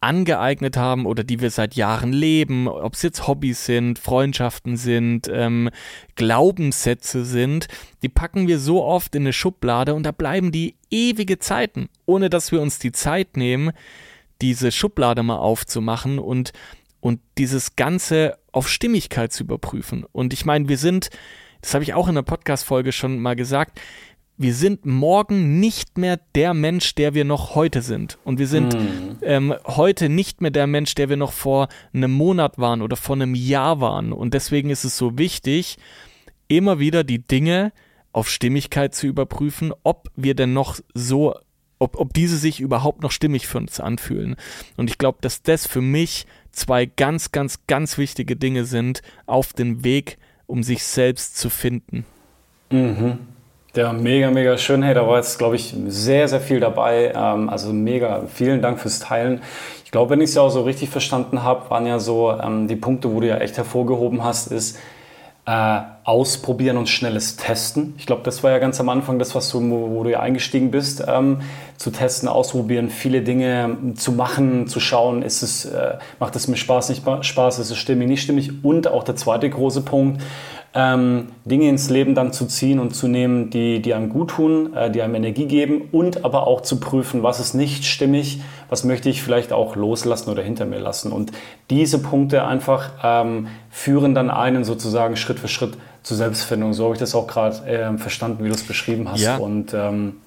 angeeignet 0.07 0.77
haben 0.77 1.05
oder 1.05 1.25
die 1.25 1.41
wir 1.41 1.51
seit 1.51 1.75
Jahren 1.75 2.13
leben, 2.13 2.69
ob 2.69 2.93
es 2.93 3.01
jetzt 3.01 3.27
Hobbys 3.27 3.65
sind, 3.65 3.99
Freundschaften 3.99 4.77
sind, 4.77 5.29
ähm, 5.29 5.69
Glaubenssätze 6.15 7.25
sind, 7.25 7.67
die 8.01 8.09
packen 8.09 8.47
wir 8.47 8.57
so 8.57 8.85
oft 8.85 9.15
in 9.15 9.23
eine 9.23 9.33
Schublade 9.33 9.93
und 9.93 10.03
da 10.03 10.13
bleiben 10.13 10.53
die 10.53 10.75
ewige 10.89 11.39
Zeiten, 11.39 11.89
ohne 12.05 12.29
dass 12.29 12.53
wir 12.53 12.61
uns 12.61 12.79
die 12.79 12.93
Zeit 12.93 13.35
nehmen, 13.35 13.71
diese 14.41 14.71
Schublade 14.71 15.23
mal 15.23 15.39
aufzumachen 15.39 16.19
und, 16.19 16.53
und 17.01 17.19
dieses 17.37 17.75
Ganze 17.75 18.37
auf 18.53 18.69
Stimmigkeit 18.69 19.33
zu 19.33 19.43
überprüfen. 19.43 20.05
Und 20.13 20.31
ich 20.31 20.45
meine, 20.45 20.69
wir 20.69 20.77
sind, 20.77 21.09
das 21.61 21.73
habe 21.73 21.83
ich 21.83 21.93
auch 21.93 22.07
in 22.07 22.15
der 22.15 22.21
Podcast-Folge 22.21 22.93
schon 22.93 23.19
mal 23.19 23.35
gesagt, 23.35 23.81
wir 24.37 24.53
sind 24.53 24.85
morgen 24.85 25.59
nicht 25.59 25.97
mehr 25.97 26.19
der 26.35 26.53
Mensch, 26.53 26.93
der 26.93 27.15
wir 27.15 27.25
noch 27.25 27.55
heute 27.55 27.81
sind. 27.81 28.19
Und 28.23 28.37
wir 28.37 28.47
sind 28.47 28.75
mm. 28.75 29.17
ähm, 29.23 29.55
heute 29.65 30.09
nicht 30.09 30.41
mehr 30.41 30.51
der 30.51 30.67
Mensch, 30.67 30.93
der 30.93 31.09
wir 31.09 31.17
noch 31.17 31.31
vor 31.31 31.69
einem 31.91 32.11
Monat 32.11 32.59
waren 32.59 32.83
oder 32.83 32.95
vor 32.95 33.15
einem 33.15 33.33
Jahr 33.33 33.81
waren. 33.81 34.13
Und 34.13 34.35
deswegen 34.35 34.69
ist 34.69 34.83
es 34.83 34.95
so 34.95 35.17
wichtig, 35.17 35.77
immer 36.47 36.77
wieder 36.77 37.03
die 37.03 37.19
Dinge 37.19 37.73
auf 38.13 38.29
Stimmigkeit 38.29 38.93
zu 38.93 39.07
überprüfen, 39.07 39.73
ob 39.83 40.09
wir 40.15 40.35
denn 40.35 40.53
noch 40.53 40.79
so, 40.93 41.35
ob, 41.79 41.99
ob 41.99 42.13
diese 42.13 42.37
sich 42.37 42.59
überhaupt 42.59 43.01
noch 43.01 43.11
stimmig 43.11 43.47
für 43.47 43.57
uns 43.57 43.79
anfühlen. 43.79 44.35
Und 44.75 44.89
ich 44.89 44.99
glaube, 44.99 45.17
dass 45.21 45.41
das 45.41 45.65
für 45.65 45.81
mich 45.81 46.27
zwei 46.51 46.85
ganz, 46.85 47.31
ganz, 47.31 47.65
ganz 47.65 47.97
wichtige 47.97 48.35
Dinge 48.35 48.65
sind 48.65 49.01
auf 49.25 49.53
dem 49.53 49.83
Weg, 49.83 50.19
um 50.45 50.61
sich 50.61 50.83
selbst 50.83 51.37
zu 51.37 51.49
finden. 51.49 52.05
Mhm. 52.71 53.17
Ja, 53.77 53.93
mega, 53.93 54.31
mega 54.31 54.57
schön. 54.57 54.81
Hey, 54.81 54.95
da 54.95 55.07
war 55.07 55.17
jetzt, 55.17 55.37
glaube 55.37 55.55
ich, 55.55 55.75
sehr, 55.85 56.27
sehr 56.27 56.41
viel 56.41 56.59
dabei. 56.59 57.13
Ähm, 57.15 57.47
also 57.47 57.71
mega, 57.71 58.23
vielen 58.25 58.59
Dank 58.59 58.79
fürs 58.79 58.97
Teilen. 58.97 59.43
Ich 59.85 59.91
glaube, 59.91 60.09
wenn 60.09 60.19
ich 60.19 60.29
es 60.29 60.35
ja 60.35 60.41
auch 60.41 60.49
so 60.49 60.63
richtig 60.63 60.89
verstanden 60.89 61.43
habe, 61.43 61.69
waren 61.69 61.85
ja 61.85 61.99
so 61.99 62.31
ähm, 62.31 62.67
die 62.67 62.75
Punkte, 62.75 63.13
wo 63.13 63.19
du 63.19 63.27
ja 63.27 63.37
echt 63.37 63.55
hervorgehoben 63.55 64.23
hast, 64.23 64.51
ist 64.51 64.79
äh, 65.45 65.79
ausprobieren 66.03 66.77
und 66.77 66.89
schnelles 66.89 67.35
Testen. 67.35 67.93
Ich 67.99 68.07
glaube, 68.07 68.23
das 68.23 68.41
war 68.41 68.49
ja 68.49 68.57
ganz 68.57 68.79
am 68.79 68.89
Anfang 68.89 69.19
das, 69.19 69.35
was 69.35 69.51
du, 69.51 69.61
wo, 69.69 70.03
du 70.03 70.09
ja 70.09 70.21
eingestiegen 70.21 70.71
bist, 70.71 71.03
ähm, 71.07 71.41
zu 71.77 71.91
testen, 71.91 72.27
ausprobieren, 72.27 72.89
viele 72.89 73.21
Dinge 73.21 73.93
zu 73.93 74.11
machen, 74.11 74.65
zu 74.65 74.79
schauen, 74.79 75.21
ist 75.21 75.43
es, 75.43 75.65
äh, 75.65 75.99
macht 76.19 76.35
es 76.35 76.47
mir 76.47 76.57
Spaß, 76.57 76.89
nicht 76.89 77.03
Spaß, 77.21 77.59
ist 77.59 77.69
es 77.69 77.77
stimmig, 77.77 78.07
nicht 78.07 78.23
stimmig. 78.23 78.63
Und 78.63 78.87
auch 78.87 79.03
der 79.03 79.15
zweite 79.15 79.47
große 79.47 79.81
Punkt, 79.81 80.23
ähm, 80.77 81.29
Dinge 81.43 81.69
ins 81.69 81.89
Leben 81.89 82.13
dann 82.13 82.31
zu 82.31 82.45
ziehen 82.45 82.77
und 82.77 82.95
zu 82.95 83.07
nehmen, 83.07 83.49
die, 83.49 83.81
die 83.81 83.95
einem 83.95 84.09
gut 84.09 84.29
tun, 84.29 84.75
äh, 84.75 84.91
die 84.91 85.01
einem 85.01 85.15
Energie 85.15 85.47
geben 85.47 85.89
und 85.91 86.23
aber 86.23 86.45
auch 86.45 86.61
zu 86.61 86.79
prüfen, 86.79 87.23
was 87.23 87.39
ist 87.39 87.55
nicht 87.55 87.83
stimmig, 87.83 88.41
was 88.69 88.83
möchte 88.83 89.09
ich 89.09 89.23
vielleicht 89.23 89.51
auch 89.51 89.75
loslassen 89.75 90.29
oder 90.29 90.43
hinter 90.43 90.65
mir 90.65 90.77
lassen. 90.77 91.11
Und 91.11 91.31
diese 91.71 91.97
Punkte 91.97 92.45
einfach 92.45 92.91
ähm, 93.03 93.47
führen 93.71 94.13
dann 94.13 94.29
einen 94.29 94.63
sozusagen 94.63 95.17
Schritt 95.17 95.39
für 95.39 95.47
Schritt 95.47 95.75
zur 96.03 96.15
Selbstfindung. 96.15 96.73
So 96.73 96.83
habe 96.83 96.93
ich 96.93 96.99
das 96.99 97.15
auch 97.15 97.25
gerade 97.25 97.65
äh, 97.65 97.97
verstanden, 97.97 98.43
wie 98.43 98.49
du 98.49 98.53
es 98.53 98.63
beschrieben 98.63 99.09
hast. 99.09 99.21
Ja. 99.21 99.37
Und, 99.37 99.73
ähm, 99.73 100.17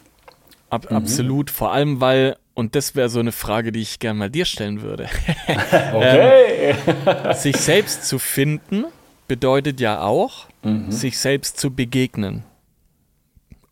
Ab, 0.69 0.90
mhm. 0.90 0.97
Absolut, 0.97 1.50
vor 1.50 1.73
allem 1.73 2.00
weil 2.00 2.37
und 2.54 2.75
das 2.75 2.97
wäre 2.97 3.09
so 3.09 3.21
eine 3.21 3.33
Frage, 3.33 3.71
die 3.73 3.80
ich 3.80 4.00
gerne 4.00 4.19
mal 4.19 4.30
dir 4.30 4.45
stellen 4.45 4.83
würde. 4.83 5.07
okay. 5.95 6.75
ähm, 7.07 7.35
sich 7.35 7.57
selbst 7.57 8.04
zu 8.04 8.19
finden 8.19 8.85
bedeutet 9.30 9.78
ja 9.78 10.02
auch, 10.02 10.49
mhm. 10.64 10.90
sich 10.90 11.16
selbst 11.16 11.60
zu 11.60 11.72
begegnen. 11.72 12.42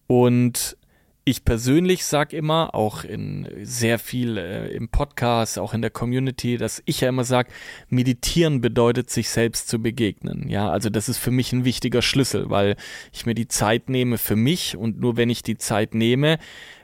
Und 0.06 0.76
ich 1.24 1.44
persönlich 1.44 2.04
sage 2.04 2.36
immer, 2.36 2.76
auch 2.76 3.02
in 3.02 3.48
sehr 3.62 3.98
viel 3.98 4.38
äh, 4.38 4.68
im 4.68 4.88
Podcast, 4.88 5.58
auch 5.58 5.74
in 5.74 5.82
der 5.82 5.90
Community, 5.90 6.58
dass 6.58 6.80
ich 6.84 7.00
ja 7.00 7.08
immer 7.08 7.24
sage, 7.24 7.50
meditieren 7.88 8.60
bedeutet, 8.60 9.10
sich 9.10 9.30
selbst 9.30 9.68
zu 9.68 9.82
begegnen. 9.82 10.48
Ja, 10.48 10.70
also 10.70 10.90
das 10.90 11.08
ist 11.08 11.18
für 11.18 11.32
mich 11.32 11.52
ein 11.52 11.64
wichtiger 11.64 12.02
Schlüssel, 12.02 12.50
weil 12.50 12.76
ich 13.12 13.26
mir 13.26 13.34
die 13.34 13.48
Zeit 13.48 13.88
nehme 13.90 14.16
für 14.16 14.36
mich 14.36 14.76
und 14.76 15.00
nur 15.00 15.16
wenn 15.16 15.28
ich 15.28 15.42
die 15.42 15.58
Zeit 15.58 15.92
nehme, 15.92 16.38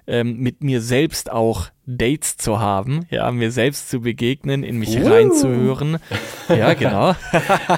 ähm, 0.06 0.38
mit 0.38 0.62
mir 0.62 0.80
selbst 0.80 1.30
auch 1.30 1.68
Dates 1.86 2.36
zu 2.36 2.60
haben, 2.60 3.06
ja, 3.10 3.30
mir 3.30 3.50
selbst 3.50 3.90
zu 3.90 4.00
begegnen, 4.00 4.62
in 4.62 4.78
mich 4.78 4.98
uh. 4.98 5.06
reinzuhören. 5.06 5.98
Ja, 6.48 6.74
genau. 6.74 7.14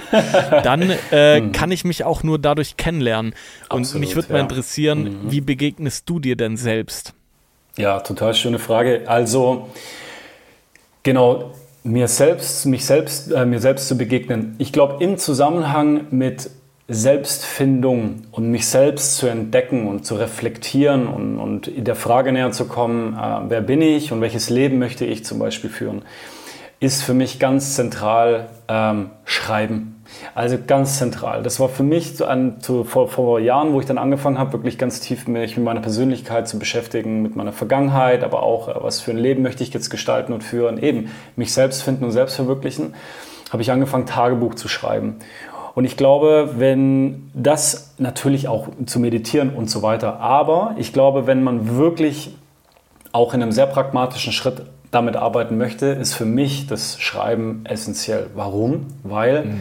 Dann 0.63 0.93
äh, 1.11 1.41
mhm. 1.41 1.53
kann 1.53 1.71
ich 1.71 1.85
mich 1.85 2.05
auch 2.05 2.23
nur 2.23 2.39
dadurch 2.39 2.77
kennenlernen. 2.77 3.35
Und 3.69 3.81
Absolut, 3.81 4.01
mich 4.01 4.17
würde 4.17 4.29
ja. 4.29 4.35
mal 4.35 4.41
interessieren, 4.41 5.03
mhm. 5.03 5.31
wie 5.31 5.41
begegnest 5.41 6.09
du 6.09 6.21
dir 6.21 6.37
denn 6.37 6.57
selbst? 6.57 7.15
Ja, 7.77 8.01
total 8.01 8.35
schöne 8.35 8.59
Frage. 8.59 9.03
Also, 9.07 9.69
genau, 11.03 11.53
mir 11.83 12.09
selbst, 12.09 12.67
mich 12.67 12.85
selbst, 12.85 13.31
äh, 13.31 13.45
mir 13.45 13.61
selbst 13.61 13.89
zu 13.89 13.97
begegnen. 13.97 14.55
Ich 14.59 14.73
glaube, 14.73 15.03
im 15.05 15.19
Zusammenhang 15.19 16.07
mit 16.11 16.51
Selbstfindung 16.89 18.23
und 18.31 18.51
mich 18.51 18.69
selbst 18.69 19.17
zu 19.17 19.27
entdecken 19.27 19.89
und 19.89 20.07
zu 20.07 20.15
reflektieren 20.15 21.09
und, 21.09 21.39
und 21.39 21.71
der 21.75 21.97
Frage 21.97 22.31
näher 22.31 22.53
zu 22.53 22.67
kommen, 22.67 23.15
äh, 23.15 23.51
wer 23.51 23.61
bin 23.61 23.83
ich 23.83 24.13
und 24.13 24.21
welches 24.21 24.51
Leben 24.51 24.79
möchte 24.79 25.05
ich 25.05 25.25
zum 25.25 25.41
Beispiel 25.41 25.69
führen, 25.69 26.03
ist 26.79 27.03
für 27.03 27.15
mich 27.15 27.41
ganz 27.41 27.75
zentral 27.75 28.49
ähm, 28.69 29.11
Schreiben. 29.25 30.05
Also 30.35 30.57
ganz 30.65 30.99
zentral. 30.99 31.43
Das 31.43 31.59
war 31.59 31.69
für 31.69 31.83
mich 31.83 32.25
an, 32.25 32.61
zu, 32.61 32.85
vor, 32.85 33.09
vor 33.09 33.41
Jahren, 33.41 33.73
wo 33.73 33.81
ich 33.81 33.87
dann 33.87 33.99
angefangen 33.99 34.39
habe, 34.39 34.53
wirklich 34.53 34.79
ganz 34.79 35.01
tief 35.01 35.27
mich 35.27 35.57
mit 35.57 35.65
meiner 35.65 35.81
Persönlichkeit 35.81 36.47
zu 36.47 36.61
beschäftigen, 36.61 37.23
mit 37.23 37.35
meiner 37.35 37.53
Vergangenheit, 37.53 38.23
aber 38.23 38.45
auch, 38.45 38.69
äh, 38.69 38.75
was 38.77 39.01
für 39.01 39.11
ein 39.11 39.19
Leben 39.19 39.43
möchte 39.43 39.65
ich 39.65 39.75
jetzt 39.75 39.91
gestalten 39.91 40.33
und 40.33 40.45
führen, 40.45 40.79
eben 40.79 41.11
mich 41.35 41.53
selbst 41.53 41.83
finden 41.83 42.05
und 42.05 42.13
selbst 42.13 42.37
verwirklichen, 42.37 42.95
habe 43.51 43.63
ich 43.63 43.71
angefangen, 43.71 44.07
Tagebuch 44.07 44.55
zu 44.55 44.69
schreiben. 44.69 45.17
Und 45.77 45.85
ich 45.85 45.99
glaube, 45.99 46.55
wenn 46.57 47.31
das 47.35 47.93
natürlich 47.99 48.49
auch 48.49 48.69
zu 48.87 48.99
meditieren 48.99 49.51
und 49.51 49.69
so 49.69 49.83
weiter, 49.83 50.21
aber 50.21 50.75
ich 50.79 50.95
glaube, 50.95 51.27
wenn 51.27 51.45
man 51.45 51.77
wirklich 51.77 52.35
auch 53.13 53.35
in 53.35 53.43
einem 53.43 53.53
sehr 53.53 53.67
pragmatischen 53.67 54.33
Schritt 54.33 54.63
damit 54.91 55.17
arbeiten 55.17 55.59
möchte, 55.59 55.85
ist 55.89 56.15
für 56.15 56.25
mich 56.25 56.67
das 56.67 56.99
Schreiben 56.99 57.67
essentiell. 57.67 58.31
Warum? 58.35 58.87
Weil 59.03 59.45
mhm. 59.45 59.61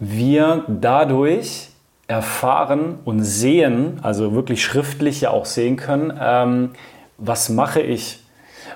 wir 0.00 0.64
dadurch 0.66 1.68
erfahren 2.08 2.98
und 3.04 3.22
sehen, 3.22 4.00
also 4.02 4.34
wirklich 4.34 4.64
schriftlich 4.64 5.20
ja 5.20 5.30
auch 5.30 5.44
sehen 5.44 5.76
können, 5.76 6.18
ähm, 6.20 6.70
was 7.16 7.48
mache 7.48 7.80
ich, 7.80 8.24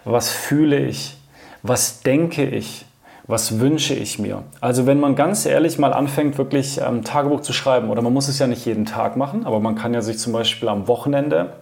was 0.04 0.31
fühle 0.31 0.78
ich, 0.78 1.16
was 1.64 2.02
denke 2.02 2.45
ich, 2.45 2.85
was 3.32 3.58
wünsche 3.58 3.94
ich 3.94 4.18
mir? 4.18 4.42
Also 4.60 4.86
wenn 4.86 5.00
man 5.00 5.16
ganz 5.16 5.46
ehrlich 5.46 5.78
mal 5.78 5.94
anfängt, 5.94 6.36
wirklich 6.36 6.78
ähm, 6.86 7.02
Tagebuch 7.02 7.40
zu 7.40 7.54
schreiben, 7.54 7.88
oder 7.88 8.02
man 8.02 8.12
muss 8.12 8.28
es 8.28 8.38
ja 8.38 8.46
nicht 8.46 8.66
jeden 8.66 8.84
Tag 8.84 9.16
machen, 9.16 9.46
aber 9.46 9.58
man 9.58 9.74
kann 9.74 9.94
ja 9.94 10.02
sich 10.02 10.18
zum 10.18 10.34
Beispiel 10.34 10.68
am 10.68 10.86
Wochenende 10.86 11.54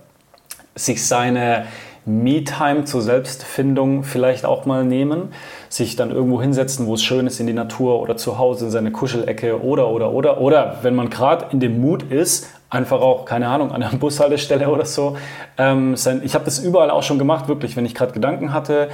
sich 0.75 1.07
seine 1.07 1.67
Me-Time 2.07 2.87
zur 2.87 3.03
Selbstfindung 3.03 4.03
vielleicht 4.03 4.45
auch 4.45 4.67
mal 4.67 4.85
nehmen, 4.85 5.33
sich 5.69 5.95
dann 5.95 6.11
irgendwo 6.11 6.43
hinsetzen, 6.43 6.87
wo 6.87 6.95
es 6.95 7.05
schön 7.05 7.29
ist, 7.29 7.39
in 7.39 7.47
die 7.47 7.53
Natur 7.53 8.01
oder 8.01 8.17
zu 8.17 8.37
Hause 8.37 8.65
in 8.65 8.71
seine 8.73 8.91
Kuschelecke 8.91 9.63
oder, 9.63 9.91
oder, 9.91 10.11
oder, 10.13 10.41
oder 10.41 10.79
wenn 10.83 10.97
man 10.97 11.09
gerade 11.09 11.47
in 11.53 11.61
dem 11.61 11.81
Mut 11.81 12.03
ist, 12.03 12.49
einfach 12.69 13.01
auch, 13.01 13.27
keine 13.27 13.47
Ahnung, 13.47 13.71
an 13.71 13.81
der 13.83 13.91
Bushaltestelle 13.97 14.69
oder 14.69 14.87
so. 14.87 15.17
Ähm, 15.57 15.95
sein, 15.95 16.23
ich 16.25 16.35
habe 16.35 16.45
das 16.45 16.59
überall 16.59 16.91
auch 16.91 17.05
schon 17.05 17.21
gemacht, 17.21 17.47
wirklich, 17.47 17.77
wenn 17.77 17.87
ich 17.87 17.95
gerade 17.95 18.13
Gedanken 18.13 18.53
hatte 18.53 18.89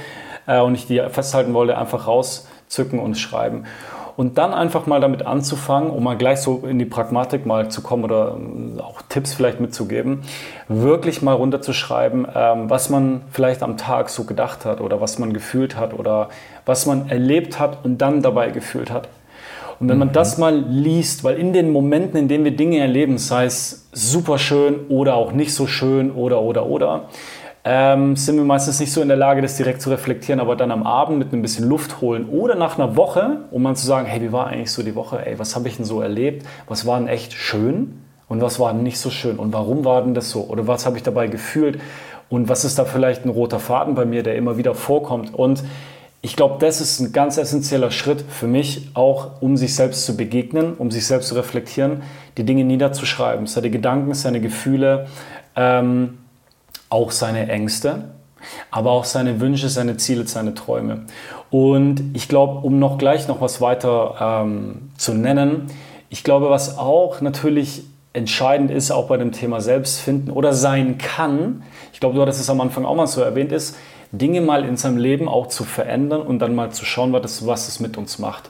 äh, 0.45 0.59
und 0.59 0.75
ich 0.75 0.85
die 0.85 1.01
festhalten 1.09 1.55
wollte, 1.55 1.75
einfach 1.75 2.05
raus 2.05 2.47
zücken 2.67 2.99
und 2.99 3.15
schreiben. 3.15 3.63
Und 4.15 4.39
dann 4.39 4.51
einfach 4.51 4.87
mal 4.87 4.99
damit 4.99 5.27
anzufangen, 5.27 5.91
um 5.91 6.03
mal 6.03 6.17
gleich 6.17 6.39
so 6.39 6.63
in 6.67 6.79
die 6.79 6.85
Pragmatik 6.85 7.45
mal 7.45 7.69
zu 7.69 7.81
kommen 7.81 8.03
oder 8.03 8.35
ähm, 8.35 8.79
auch 8.81 9.03
Tipps 9.09 9.35
vielleicht 9.35 9.59
mitzugeben, 9.59 10.23
wirklich 10.67 11.21
mal 11.21 11.33
runterzuschreiben, 11.33 12.27
ähm, 12.33 12.69
was 12.69 12.89
man 12.89 13.21
vielleicht 13.29 13.61
am 13.61 13.77
Tag 13.77 14.09
so 14.09 14.23
gedacht 14.23 14.65
hat 14.65 14.81
oder 14.81 14.99
was 14.99 15.19
man 15.19 15.33
gefühlt 15.33 15.77
hat 15.77 15.93
oder 15.93 16.29
was 16.65 16.87
man 16.87 17.09
erlebt 17.09 17.59
hat 17.59 17.85
und 17.85 17.99
dann 17.99 18.23
dabei 18.23 18.49
gefühlt 18.49 18.89
hat. 18.89 19.07
Und 19.79 19.89
wenn 19.89 19.99
man 19.99 20.11
das 20.11 20.37
mhm. 20.37 20.41
mal 20.41 20.55
liest, 20.57 21.23
weil 21.23 21.37
in 21.37 21.53
den 21.53 21.71
Momenten, 21.71 22.17
in 22.17 22.27
denen 22.27 22.43
wir 22.43 22.55
Dinge 22.55 22.79
erleben, 22.79 23.19
sei 23.19 23.45
es 23.45 23.87
super 23.91 24.39
schön 24.39 24.87
oder 24.89 25.13
auch 25.15 25.31
nicht 25.31 25.53
so 25.53 25.67
schön 25.67 26.11
oder 26.11 26.41
oder 26.41 26.65
oder, 26.65 27.03
ähm, 27.69 28.15
sind 28.15 28.37
wir 28.37 28.45
meistens 28.45 28.79
nicht 28.79 28.93
so 28.93 29.01
in 29.01 29.09
der 29.09 29.17
Lage, 29.17 29.41
das 29.41 29.57
direkt 29.57 29.81
zu 29.81 29.89
reflektieren, 29.89 30.39
aber 30.39 30.55
dann 30.55 30.71
am 30.71 30.83
Abend 30.83 31.19
mit 31.19 31.33
ein 31.33 31.41
bisschen 31.41 31.67
Luft 31.67 31.99
holen 31.99 32.29
oder 32.29 32.55
nach 32.55 32.79
einer 32.79 32.95
Woche, 32.95 33.41
um 33.51 33.61
mal 33.61 33.75
zu 33.75 33.85
sagen, 33.85 34.07
hey, 34.07 34.21
wie 34.21 34.31
war 34.31 34.47
eigentlich 34.47 34.71
so 34.71 34.83
die 34.83 34.95
Woche? 34.95 35.25
Ey, 35.25 35.37
was 35.37 35.53
habe 35.53 35.67
ich 35.67 35.75
denn 35.75 35.83
so 35.83 35.99
erlebt? 35.99 36.47
Was 36.69 36.85
war 36.85 36.97
denn 36.97 37.09
echt 37.09 37.33
schön? 37.33 38.03
Und 38.29 38.39
was 38.39 38.57
war 38.61 38.71
denn 38.71 38.83
nicht 38.83 38.99
so 38.99 39.09
schön? 39.09 39.35
Und 39.37 39.51
warum 39.51 39.83
war 39.83 40.01
denn 40.01 40.13
das 40.13 40.29
so? 40.29 40.45
Oder 40.45 40.65
was 40.65 40.85
habe 40.85 40.95
ich 40.95 41.03
dabei 41.03 41.27
gefühlt? 41.27 41.81
Und 42.29 42.47
was 42.47 42.63
ist 42.63 42.79
da 42.79 42.85
vielleicht 42.85 43.25
ein 43.25 43.29
roter 43.29 43.59
Faden 43.59 43.95
bei 43.95 44.05
mir, 44.05 44.23
der 44.23 44.35
immer 44.35 44.57
wieder 44.57 44.73
vorkommt? 44.73 45.33
Und 45.33 45.61
ich 46.21 46.37
glaube, 46.37 46.55
das 46.59 46.79
ist 46.79 47.01
ein 47.01 47.11
ganz 47.11 47.37
essentieller 47.37 47.91
Schritt 47.91 48.21
für 48.21 48.47
mich, 48.47 48.91
auch 48.93 49.41
um 49.41 49.57
sich 49.57 49.75
selbst 49.75 50.05
zu 50.05 50.15
begegnen, 50.15 50.73
um 50.75 50.89
sich 50.89 51.05
selbst 51.05 51.27
zu 51.27 51.35
reflektieren, 51.35 52.03
die 52.37 52.45
Dinge 52.45 52.63
niederzuschreiben, 52.63 53.45
seine 53.45 53.69
Gedanken, 53.69 54.13
seine 54.13 54.39
Gefühle, 54.39 55.07
ähm, 55.57 56.19
auch 56.89 57.11
seine 57.11 57.49
Ängste, 57.49 58.05
aber 58.71 58.91
auch 58.91 59.05
seine 59.05 59.39
Wünsche, 59.39 59.69
seine 59.69 59.97
Ziele, 59.97 60.27
seine 60.27 60.53
Träume. 60.53 61.05
Und 61.49 62.03
ich 62.13 62.27
glaube, 62.27 62.65
um 62.65 62.79
noch 62.79 62.97
gleich 62.97 63.27
noch 63.27 63.41
was 63.41 63.61
weiter 63.61 64.43
ähm, 64.45 64.91
zu 64.97 65.13
nennen, 65.13 65.67
ich 66.09 66.23
glaube, 66.23 66.49
was 66.49 66.77
auch 66.77 67.21
natürlich 67.21 67.83
entscheidend 68.13 68.71
ist, 68.71 68.91
auch 68.91 69.07
bei 69.07 69.17
dem 69.17 69.31
Thema 69.31 69.61
Selbstfinden 69.61 70.31
oder 70.31 70.53
sein 70.53 70.97
kann, 70.97 71.63
ich 71.93 71.99
glaube, 71.99 72.15
du 72.15 72.21
hattest 72.21 72.39
es 72.39 72.49
am 72.49 72.61
Anfang 72.61 72.85
auch 72.85 72.95
mal 72.95 73.07
so 73.07 73.21
erwähnt, 73.21 73.51
ist, 73.51 73.75
Dinge 74.11 74.41
mal 74.41 74.63
in 74.63 74.77
seinem 74.77 74.97
Leben 74.97 75.27
auch 75.27 75.47
zu 75.47 75.63
verändern 75.65 76.21
und 76.21 76.39
dann 76.39 76.55
mal 76.55 76.71
zu 76.71 76.85
schauen, 76.85 77.11
was 77.13 77.41
das 77.41 77.79
mit 77.79 77.97
uns 77.97 78.19
macht. 78.19 78.49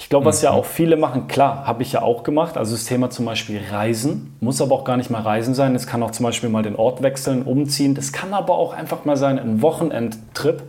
Ich 0.00 0.08
glaube, 0.08 0.24
was 0.24 0.40
ja 0.40 0.52
mhm. 0.52 0.56
auch 0.56 0.64
viele 0.64 0.96
machen, 0.96 1.28
klar, 1.28 1.66
habe 1.66 1.82
ich 1.82 1.92
ja 1.92 2.00
auch 2.00 2.22
gemacht. 2.22 2.56
Also 2.56 2.72
das 2.72 2.86
Thema 2.86 3.10
zum 3.10 3.26
Beispiel 3.26 3.60
Reisen, 3.70 4.34
muss 4.40 4.62
aber 4.62 4.74
auch 4.74 4.84
gar 4.84 4.96
nicht 4.96 5.10
mal 5.10 5.20
Reisen 5.20 5.54
sein. 5.54 5.74
Es 5.74 5.86
kann 5.86 6.02
auch 6.02 6.10
zum 6.10 6.24
Beispiel 6.24 6.48
mal 6.48 6.62
den 6.62 6.74
Ort 6.74 7.02
wechseln, 7.02 7.42
umziehen. 7.42 7.94
Das 7.94 8.10
kann 8.10 8.32
aber 8.32 8.54
auch 8.54 8.72
einfach 8.72 9.04
mal 9.04 9.18
sein, 9.18 9.38
ein 9.38 9.60
Wochenendtrip 9.60 10.62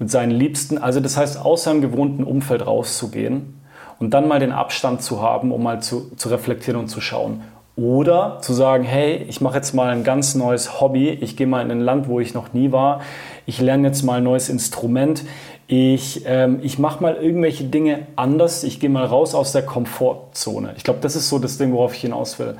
mit 0.00 0.10
seinen 0.10 0.32
Liebsten. 0.32 0.78
Also 0.78 0.98
das 0.98 1.16
heißt, 1.16 1.42
aus 1.42 1.62
seinem 1.62 1.80
gewohnten 1.80 2.24
Umfeld 2.24 2.66
rauszugehen 2.66 3.54
und 4.00 4.12
dann 4.12 4.26
mal 4.26 4.40
den 4.40 4.50
Abstand 4.50 5.00
zu 5.00 5.22
haben, 5.22 5.52
um 5.52 5.62
mal 5.62 5.80
zu, 5.80 6.10
zu 6.16 6.28
reflektieren 6.28 6.80
und 6.80 6.88
zu 6.88 7.00
schauen. 7.00 7.42
Oder 7.76 8.38
zu 8.40 8.52
sagen, 8.52 8.82
hey, 8.82 9.26
ich 9.28 9.40
mache 9.40 9.56
jetzt 9.56 9.74
mal 9.74 9.90
ein 9.90 10.02
ganz 10.02 10.34
neues 10.34 10.80
Hobby, 10.80 11.10
ich 11.10 11.36
gehe 11.36 11.46
mal 11.46 11.62
in 11.62 11.70
ein 11.70 11.80
Land, 11.80 12.08
wo 12.08 12.18
ich 12.18 12.34
noch 12.34 12.52
nie 12.52 12.72
war, 12.72 13.00
ich 13.44 13.60
lerne 13.60 13.86
jetzt 13.86 14.02
mal 14.02 14.14
ein 14.14 14.24
neues 14.24 14.48
Instrument, 14.48 15.24
ich, 15.68 16.22
ähm, 16.26 16.60
ich 16.62 16.78
mache 16.78 17.02
mal 17.02 17.16
irgendwelche 17.16 17.64
Dinge 17.64 18.06
anders, 18.14 18.62
ich 18.62 18.78
gehe 18.78 18.90
mal 18.90 19.04
raus 19.04 19.34
aus 19.34 19.52
der 19.52 19.62
Komfortzone. 19.62 20.74
Ich 20.76 20.84
glaube, 20.84 21.00
das 21.02 21.16
ist 21.16 21.28
so 21.28 21.38
das 21.38 21.58
Ding, 21.58 21.72
worauf 21.72 21.94
ich 21.94 22.00
hinaus 22.02 22.38
will. 22.38 22.56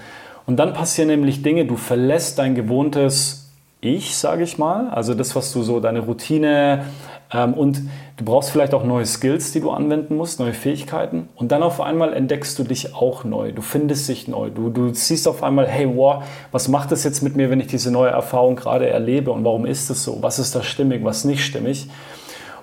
Und 0.46 0.56
dann 0.56 0.72
passieren 0.72 1.08
nämlich 1.08 1.42
Dinge, 1.42 1.66
du 1.66 1.76
verlässt 1.76 2.38
dein 2.38 2.54
gewohntes 2.54 3.50
Ich, 3.80 4.16
sage 4.16 4.42
ich 4.42 4.58
mal, 4.58 4.88
also 4.88 5.14
das, 5.14 5.36
was 5.36 5.52
du 5.52 5.62
so, 5.62 5.80
deine 5.80 6.00
Routine, 6.00 6.84
ähm, 7.32 7.54
und 7.54 7.82
du 8.16 8.24
brauchst 8.24 8.50
vielleicht 8.50 8.74
auch 8.74 8.84
neue 8.84 9.06
Skills, 9.06 9.52
die 9.52 9.60
du 9.60 9.70
anwenden 9.70 10.16
musst, 10.16 10.38
neue 10.38 10.52
Fähigkeiten. 10.52 11.28
Und 11.34 11.52
dann 11.52 11.62
auf 11.62 11.80
einmal 11.80 12.12
entdeckst 12.12 12.58
du 12.58 12.64
dich 12.64 12.94
auch 12.94 13.24
neu. 13.24 13.52
Du 13.52 13.62
findest 13.62 14.08
dich 14.08 14.28
neu. 14.28 14.50
Du, 14.50 14.70
du 14.70 14.92
siehst 14.94 15.26
auf 15.26 15.42
einmal, 15.42 15.66
hey, 15.66 15.88
wow, 15.92 16.22
was 16.52 16.68
macht 16.68 16.92
das 16.92 17.04
jetzt 17.04 17.22
mit 17.22 17.36
mir, 17.36 17.50
wenn 17.50 17.60
ich 17.60 17.66
diese 17.66 17.90
neue 17.90 18.10
Erfahrung 18.10 18.56
gerade 18.56 18.88
erlebe? 18.88 19.32
Und 19.32 19.44
warum 19.44 19.66
ist 19.66 19.90
es 19.90 20.04
so? 20.04 20.18
Was 20.22 20.38
ist 20.38 20.54
da 20.54 20.62
stimmig, 20.62 21.04
was 21.04 21.24
nicht 21.24 21.44
stimmig? 21.44 21.88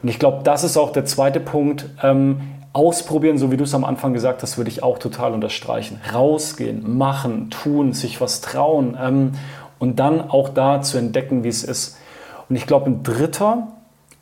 Und 0.04 0.10
ich 0.10 0.20
glaube, 0.20 0.42
das 0.44 0.64
ist 0.64 0.78
auch 0.78 0.92
der 0.92 1.06
zweite 1.06 1.40
Punkt. 1.40 1.90
Ähm, 2.04 2.42
ausprobieren, 2.74 3.38
so 3.38 3.52
wie 3.52 3.58
du 3.58 3.64
es 3.64 3.74
am 3.76 3.86
Anfang 3.86 4.14
gesagt 4.14 4.42
hast, 4.42 4.58
würde 4.58 4.70
ich 4.70 4.84
auch 4.84 4.98
total 4.98 5.34
unterstreichen. 5.34 6.02
Rausgehen, 6.14 6.98
machen, 6.98 7.52
tun, 7.52 7.94
sich 7.94 8.20
was 8.20 8.42
trauen 8.42 8.98
ähm, 9.00 9.34
und 9.80 10.00
dann 10.00 10.30
auch 10.30 10.50
da 10.50 10.82
zu 10.82 10.98
entdecken, 10.98 11.44
wie 11.44 11.50
es 11.50 11.64
ist. 11.64 11.98
Und 12.50 12.56
ich 12.56 12.66
glaube, 12.66 12.88
ein 12.88 13.04
dritter 13.04 13.68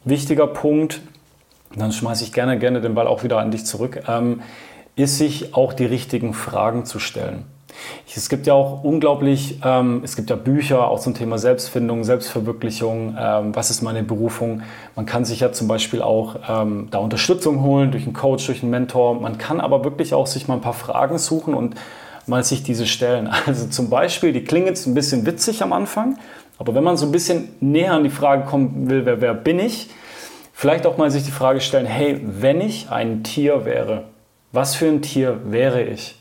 wichtiger 0.03 0.47
Punkt, 0.47 1.01
dann 1.75 1.93
schmeiße 1.93 2.25
ich 2.25 2.33
gerne, 2.33 2.59
gerne 2.59 2.81
den 2.81 2.93
Ball 2.93 3.07
auch 3.07 3.23
wieder 3.23 3.39
an 3.39 3.51
dich 3.51 3.65
zurück, 3.65 4.03
ähm, 4.07 4.41
ist 4.97 5.17
sich 5.17 5.55
auch 5.55 5.71
die 5.71 5.85
richtigen 5.85 6.33
Fragen 6.33 6.85
zu 6.85 6.99
stellen. 6.99 7.45
Es 8.15 8.27
gibt 8.29 8.45
ja 8.47 8.53
auch 8.53 8.83
unglaublich, 8.83 9.59
ähm, 9.63 10.01
es 10.03 10.15
gibt 10.15 10.29
ja 10.29 10.35
Bücher 10.35 10.87
auch 10.89 10.99
zum 10.99 11.13
Thema 11.13 11.37
Selbstfindung, 11.37 12.03
Selbstverwirklichung, 12.03 13.15
ähm, 13.17 13.55
was 13.55 13.69
ist 13.69 13.81
meine 13.81 14.03
Berufung. 14.03 14.63
Man 14.95 15.05
kann 15.05 15.23
sich 15.25 15.39
ja 15.39 15.51
zum 15.51 15.67
Beispiel 15.67 16.01
auch 16.01 16.35
ähm, 16.47 16.89
da 16.91 16.97
Unterstützung 16.99 17.63
holen 17.63 17.91
durch 17.91 18.03
einen 18.03 18.13
Coach, 18.13 18.45
durch 18.45 18.61
einen 18.61 18.71
Mentor. 18.71 19.19
Man 19.19 19.37
kann 19.37 19.61
aber 19.61 19.83
wirklich 19.83 20.13
auch 20.13 20.27
sich 20.27 20.47
mal 20.47 20.55
ein 20.55 20.61
paar 20.61 20.73
Fragen 20.73 21.17
suchen 21.17 21.53
und 21.53 21.75
mal 22.27 22.43
sich 22.43 22.63
diese 22.63 22.85
stellen. 22.85 23.29
Also 23.45 23.67
zum 23.67 23.89
Beispiel, 23.89 24.33
die 24.33 24.43
klingen 24.43 24.67
jetzt 24.67 24.85
ein 24.87 24.93
bisschen 24.93 25.25
witzig 25.25 25.63
am 25.63 25.73
Anfang, 25.73 26.17
aber 26.57 26.75
wenn 26.75 26.83
man 26.83 26.97
so 26.97 27.05
ein 27.05 27.11
bisschen 27.11 27.49
näher 27.59 27.93
an 27.93 28.03
die 28.03 28.09
Frage 28.09 28.43
kommen 28.43 28.89
will, 28.89 29.05
wer, 29.05 29.19
wer 29.21 29.33
bin 29.33 29.59
ich, 29.59 29.89
vielleicht 30.53 30.85
auch 30.85 30.97
mal 30.97 31.09
sich 31.09 31.23
die 31.23 31.31
Frage 31.31 31.59
stellen, 31.59 31.87
hey, 31.87 32.21
wenn 32.23 32.61
ich 32.61 32.89
ein 32.91 33.23
Tier 33.23 33.65
wäre, 33.65 34.03
was 34.51 34.75
für 34.75 34.85
ein 34.87 35.01
Tier 35.01 35.39
wäre 35.45 35.81
ich? 35.81 36.20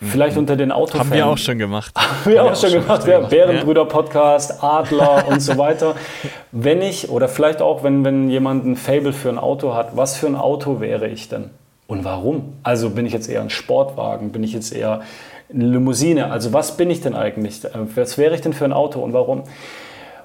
Vielleicht 0.00 0.36
unter 0.36 0.56
den 0.56 0.72
Autofans. 0.72 1.04
Haben 1.04 1.16
wir 1.16 1.26
auch 1.26 1.38
schon 1.38 1.58
gemacht. 1.58 1.94
Haben 1.96 2.32
wir 2.32 2.44
auch, 2.44 2.56
schon 2.56 2.72
gemacht. 2.72 3.06
Ja, 3.06 3.20
Bärenbrüder-Podcast, 3.20 4.62
Adler 4.62 5.26
und 5.28 5.40
so 5.40 5.58
weiter. 5.58 5.94
Wenn 6.52 6.80
ich, 6.80 7.10
oder 7.10 7.28
vielleicht 7.28 7.60
auch, 7.60 7.82
wenn, 7.82 8.04
wenn 8.04 8.30
jemand 8.30 8.64
ein 8.64 8.76
Fable 8.76 9.12
für 9.12 9.28
ein 9.28 9.38
Auto 9.38 9.74
hat, 9.74 9.96
was 9.96 10.16
für 10.16 10.26
ein 10.26 10.36
Auto 10.36 10.80
wäre 10.80 11.08
ich 11.08 11.28
denn? 11.28 11.50
Und 11.86 12.04
warum? 12.04 12.54
Also 12.62 12.90
bin 12.90 13.04
ich 13.04 13.12
jetzt 13.12 13.28
eher 13.28 13.42
ein 13.42 13.50
Sportwagen? 13.50 14.32
Bin 14.32 14.42
ich 14.42 14.52
jetzt 14.52 14.72
eher 14.72 15.02
eine 15.52 15.64
Limousine. 15.64 16.30
Also 16.30 16.52
was 16.52 16.76
bin 16.76 16.90
ich 16.90 17.00
denn 17.00 17.14
eigentlich? 17.14 17.62
Was 17.94 18.16
wäre 18.16 18.34
ich 18.34 18.40
denn 18.40 18.52
für 18.52 18.64
ein 18.64 18.72
Auto 18.72 19.00
und 19.00 19.12
warum? 19.12 19.42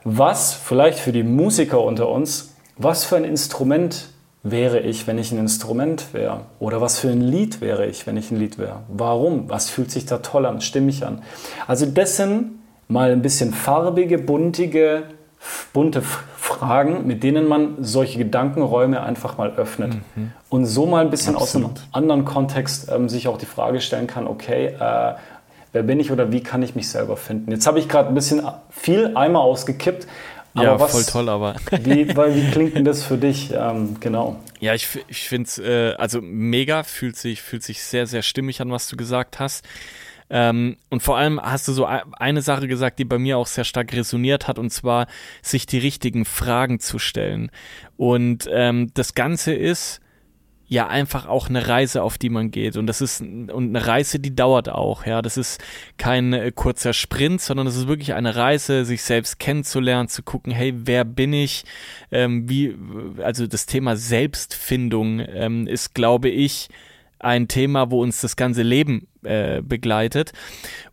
Was 0.04 0.54
vielleicht 0.54 1.00
für 1.00 1.12
die 1.12 1.24
Musiker 1.24 1.82
unter 1.82 2.10
uns, 2.10 2.56
was 2.78 3.06
für 3.06 3.16
ein 3.16 3.24
Instrument 3.24 4.10
wäre 4.46 4.80
ich, 4.80 5.08
wenn 5.08 5.18
ich 5.18 5.32
ein 5.32 5.40
Instrument 5.40 6.14
wäre? 6.14 6.42
Oder 6.60 6.80
was 6.80 7.00
für 7.00 7.10
ein 7.10 7.20
Lied 7.20 7.62
wäre 7.62 7.88
ich, 7.88 8.06
wenn 8.06 8.16
ich 8.16 8.32
ein 8.32 8.38
Lied 8.38 8.60
wäre? 8.60 8.84
Warum? 8.88 9.50
Was 9.50 9.70
fühlt 9.70 9.90
sich 9.90 10.06
da 10.06 10.20
toll 10.20 10.46
an, 10.46 10.62
stimmig 10.62 11.04
an? 11.04 11.24
Also 11.68 11.88
das 11.88 12.16
sind 12.18 12.60
mal 12.88 13.12
ein 13.12 13.24
bisschen 13.24 13.54
farbige, 13.54 14.20
buntige, 14.20 15.04
bunte 15.74 16.04
Fragen, 16.38 17.08
mit 17.08 17.24
denen 17.24 17.48
man 17.48 17.78
solche 17.80 18.20
Gedankenräume 18.20 19.02
einfach 19.02 19.38
mal 19.40 19.52
öffnet. 19.56 19.96
Mhm. 20.16 20.32
Und 20.50 20.68
so 20.68 20.86
mal 20.86 21.04
ein 21.04 21.10
bisschen 21.10 21.36
Absolut. 21.36 21.72
aus 21.72 21.78
einem 21.78 21.92
anderen 21.92 22.26
Kontext 22.26 22.92
ähm, 22.92 23.10
sich 23.10 23.28
auch 23.28 23.40
die 23.40 23.48
Frage 23.48 23.82
stellen 23.82 24.06
kann, 24.06 24.28
okay, 24.28 24.68
äh, 24.80 25.16
wer 25.74 25.84
bin 25.84 26.00
ich 26.00 26.12
oder 26.12 26.32
wie 26.32 26.42
kann 26.42 26.62
ich 26.62 26.76
mich 26.76 26.88
selber 26.88 27.18
finden? 27.18 27.52
Jetzt 27.52 27.66
habe 27.66 27.80
ich 27.80 27.90
gerade 27.90 28.10
ein 28.10 28.16
bisschen 28.16 28.44
viel 28.70 29.18
Eimer 29.18 29.40
ausgekippt. 29.40 30.06
Ja, 30.64 30.80
was, 30.80 30.92
voll 30.92 31.04
toll, 31.04 31.30
aber. 31.30 31.56
wie, 31.84 32.16
weil, 32.16 32.36
wie 32.36 32.50
klingt 32.52 32.76
denn 32.76 32.86
das 32.86 33.04
für 33.04 33.18
dich? 33.18 33.52
Ähm, 33.52 33.98
genau. 34.00 34.40
Ja, 34.60 34.74
ich, 34.74 34.88
ich 35.08 35.28
finde 35.28 35.48
es, 35.48 35.58
äh, 35.58 35.94
also 35.98 36.22
mega, 36.22 36.84
fühlt 36.84 37.18
sich, 37.18 37.42
fühlt 37.42 37.64
sich 37.64 37.84
sehr, 37.84 38.08
sehr 38.08 38.22
stimmig 38.22 38.62
an, 38.62 38.72
was 38.72 38.88
du 38.88 38.96
gesagt 38.96 39.40
hast. 39.40 39.66
Ähm, 40.30 40.78
und 40.90 41.04
vor 41.04 41.18
allem 41.18 41.40
hast 41.40 41.68
du 41.68 41.74
so 41.74 41.86
eine 41.86 42.42
Sache 42.42 42.68
gesagt, 42.68 42.98
die 42.98 43.06
bei 43.06 43.20
mir 43.20 43.38
auch 43.38 43.48
sehr 43.48 43.64
stark 43.64 43.94
resoniert 43.94 44.48
hat, 44.48 44.58
und 44.58 44.72
zwar 44.72 45.08
sich 45.42 45.66
die 45.66 45.78
richtigen 45.78 46.26
Fragen 46.26 46.80
zu 46.80 46.98
stellen. 46.98 47.52
Und 47.96 48.50
ähm, 48.52 48.92
das 48.96 49.14
Ganze 49.14 49.54
ist 49.54 50.02
ja 50.68 50.88
einfach 50.88 51.28
auch 51.28 51.50
eine 51.50 51.68
Reise, 51.68 52.02
auf 52.02 52.18
die 52.18 52.30
man 52.30 52.52
geht. 52.52 52.76
Und 52.78 52.88
das 52.88 53.02
ist 53.02 53.22
und 53.22 53.52
eine 53.52 53.86
Reise, 53.86 54.20
die 54.20 54.36
dauert 54.36 54.70
auch. 54.70 55.06
Ja, 55.06 55.22
das 55.22 55.38
ist 55.38 55.64
kein 55.98 56.34
äh, 56.34 56.52
kurzer 56.54 56.94
Sprint, 56.94 57.42
sondern 57.42 57.66
das 57.66 57.76
ist 57.76 57.88
wirklich 57.88 58.14
eine 58.14 58.36
Reise, 58.36 58.86
sich 58.86 59.04
selbst 59.04 59.40
kennenzulernen, 59.40 60.08
zu 60.08 60.24
gucken, 60.24 60.52
hey, 60.52 60.74
wer 60.76 61.06
bin 61.06 61.34
ich? 61.34 61.66
Ähm, 62.12 62.50
wie, 62.50 62.76
also 63.22 63.48
das 63.48 63.66
Thema 63.66 63.96
Selbstfindung 63.96 65.20
ähm, 65.20 65.68
ist, 65.68 65.94
glaube 65.94 66.30
ich, 66.30 66.70
ein 67.20 67.48
Thema, 67.48 67.92
wo 67.92 68.02
uns 68.02 68.22
das 68.22 68.36
ganze 68.36 68.62
Leben 68.62 69.08
äh, 69.24 69.62
begleitet. 69.62 70.32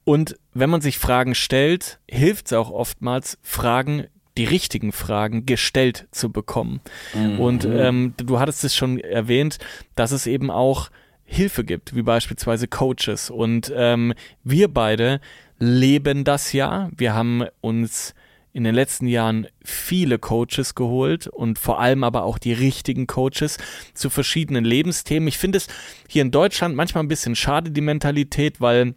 Und 0.04 0.36
wenn 0.54 0.70
man 0.70 0.80
sich 0.80 0.98
Fragen 0.98 1.34
stellt, 1.34 1.98
hilft 2.08 2.46
es 2.46 2.52
auch 2.52 2.70
oftmals, 2.70 3.38
Fragen 3.42 4.06
die 4.36 4.44
richtigen 4.44 4.92
Fragen 4.92 5.46
gestellt 5.46 6.08
zu 6.10 6.30
bekommen. 6.30 6.80
Mhm. 7.14 7.40
Und 7.40 7.64
ähm, 7.64 8.14
du 8.16 8.38
hattest 8.38 8.64
es 8.64 8.74
schon 8.74 8.98
erwähnt, 8.98 9.58
dass 9.94 10.12
es 10.12 10.26
eben 10.26 10.50
auch 10.50 10.90
Hilfe 11.24 11.64
gibt, 11.64 11.94
wie 11.94 12.02
beispielsweise 12.02 12.68
Coaches. 12.68 13.30
Und 13.30 13.72
ähm, 13.74 14.14
wir 14.44 14.68
beide 14.68 15.20
leben 15.58 16.24
das 16.24 16.52
ja. 16.52 16.90
Wir 16.96 17.14
haben 17.14 17.44
uns 17.60 18.14
in 18.52 18.64
den 18.64 18.74
letzten 18.74 19.06
Jahren 19.06 19.46
viele 19.64 20.18
Coaches 20.18 20.74
geholt 20.74 21.26
und 21.26 21.58
vor 21.58 21.80
allem 21.80 22.04
aber 22.04 22.24
auch 22.24 22.38
die 22.38 22.52
richtigen 22.52 23.06
Coaches 23.06 23.56
zu 23.94 24.10
verschiedenen 24.10 24.64
Lebensthemen. 24.64 25.26
Ich 25.26 25.38
finde 25.38 25.58
es 25.58 25.68
hier 26.06 26.22
in 26.22 26.30
Deutschland 26.30 26.76
manchmal 26.76 27.02
ein 27.02 27.08
bisschen 27.08 27.34
schade, 27.34 27.70
die 27.70 27.80
Mentalität, 27.80 28.60
weil 28.60 28.94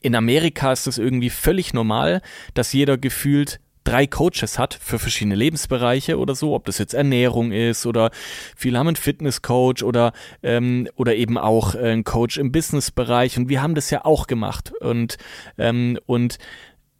in 0.00 0.14
Amerika 0.14 0.72
ist 0.72 0.86
es 0.86 0.98
irgendwie 0.98 1.30
völlig 1.30 1.74
normal, 1.74 2.20
dass 2.52 2.72
jeder 2.72 2.98
gefühlt 2.98 3.58
drei 3.84 4.06
Coaches 4.06 4.58
hat 4.58 4.74
für 4.74 4.98
verschiedene 4.98 5.34
Lebensbereiche 5.34 6.18
oder 6.18 6.34
so, 6.34 6.54
ob 6.54 6.64
das 6.64 6.78
jetzt 6.78 6.94
Ernährung 6.94 7.52
ist 7.52 7.86
oder 7.86 8.10
viele 8.56 8.78
haben 8.78 8.88
einen 8.88 8.96
Fitnesscoach 8.96 9.82
oder 9.84 10.12
ähm, 10.42 10.88
oder 10.96 11.14
eben 11.14 11.38
auch 11.38 11.74
äh, 11.74 11.78
einen 11.78 12.04
Coach 12.04 12.38
im 12.38 12.50
Businessbereich. 12.50 13.38
Und 13.38 13.48
wir 13.48 13.62
haben 13.62 13.74
das 13.74 13.90
ja 13.90 14.04
auch 14.04 14.26
gemacht. 14.26 14.72
Und 14.80 15.18
ähm, 15.58 15.98
und 16.06 16.38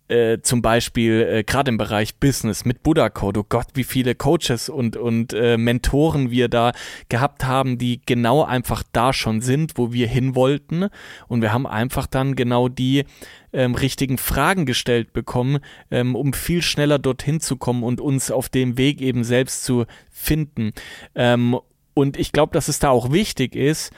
äh, 0.08 0.38
zum 0.42 0.60
Beispiel 0.60 1.26
äh, 1.30 1.44
gerade 1.44 1.70
im 1.70 1.78
Bereich 1.78 2.16
Business 2.16 2.64
mit 2.64 2.82
Buddha 2.82 3.08
Code, 3.08 3.40
oh 3.40 3.46
Gott, 3.48 3.68
wie 3.74 3.84
viele 3.84 4.14
Coaches 4.14 4.68
und, 4.68 4.96
und 4.96 5.32
äh, 5.32 5.56
Mentoren 5.56 6.30
wir 6.30 6.48
da 6.48 6.72
gehabt 7.08 7.44
haben, 7.44 7.78
die 7.78 8.00
genau 8.04 8.44
einfach 8.44 8.82
da 8.92 9.12
schon 9.12 9.40
sind, 9.40 9.72
wo 9.76 9.92
wir 9.92 10.06
hin 10.06 10.34
wollten. 10.34 10.88
Und 11.26 11.42
wir 11.42 11.52
haben 11.52 11.66
einfach 11.66 12.06
dann 12.06 12.34
genau 12.34 12.68
die 12.68 13.04
ähm, 13.52 13.74
richtigen 13.74 14.18
Fragen 14.18 14.66
gestellt 14.66 15.12
bekommen, 15.12 15.60
ähm, 15.90 16.14
um 16.16 16.32
viel 16.32 16.60
schneller 16.60 16.98
dorthin 16.98 17.40
zu 17.40 17.56
kommen 17.56 17.82
und 17.82 18.00
uns 18.00 18.30
auf 18.30 18.48
dem 18.48 18.76
Weg 18.76 19.00
eben 19.00 19.24
selbst 19.24 19.64
zu 19.64 19.86
finden. 20.10 20.72
Ähm, 21.14 21.58
und 21.94 22.18
ich 22.18 22.32
glaube, 22.32 22.52
dass 22.52 22.68
es 22.68 22.80
da 22.80 22.90
auch 22.90 23.12
wichtig 23.12 23.54
ist, 23.54 23.92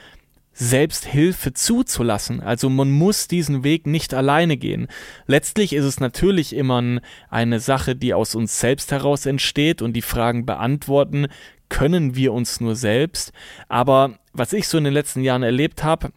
selbst 0.59 1.05
Hilfe 1.05 1.53
zuzulassen. 1.53 2.41
Also 2.41 2.69
man 2.69 2.89
muss 2.89 3.27
diesen 3.27 3.63
Weg 3.63 3.85
nicht 3.85 4.13
alleine 4.13 4.57
gehen. 4.57 4.87
Letztlich 5.27 5.73
ist 5.73 5.85
es 5.85 5.99
natürlich 5.99 6.55
immer 6.55 6.99
eine 7.29 7.59
Sache, 7.59 7.95
die 7.95 8.13
aus 8.13 8.33
uns 8.33 8.59
selbst 8.59 8.91
heraus 8.91 9.27
entsteht 9.27 9.83
und 9.83 9.93
die 9.93 10.01
Fragen 10.01 10.45
beantworten 10.45 11.27
können 11.69 12.15
wir 12.15 12.33
uns 12.33 12.59
nur 12.59 12.75
selbst. 12.75 13.31
Aber 13.67 14.17
was 14.33 14.53
ich 14.53 14.67
so 14.67 14.77
in 14.77 14.85
den 14.85 14.93
letzten 14.93 15.21
Jahren 15.21 15.43
erlebt 15.43 15.83
habe, 15.83 16.11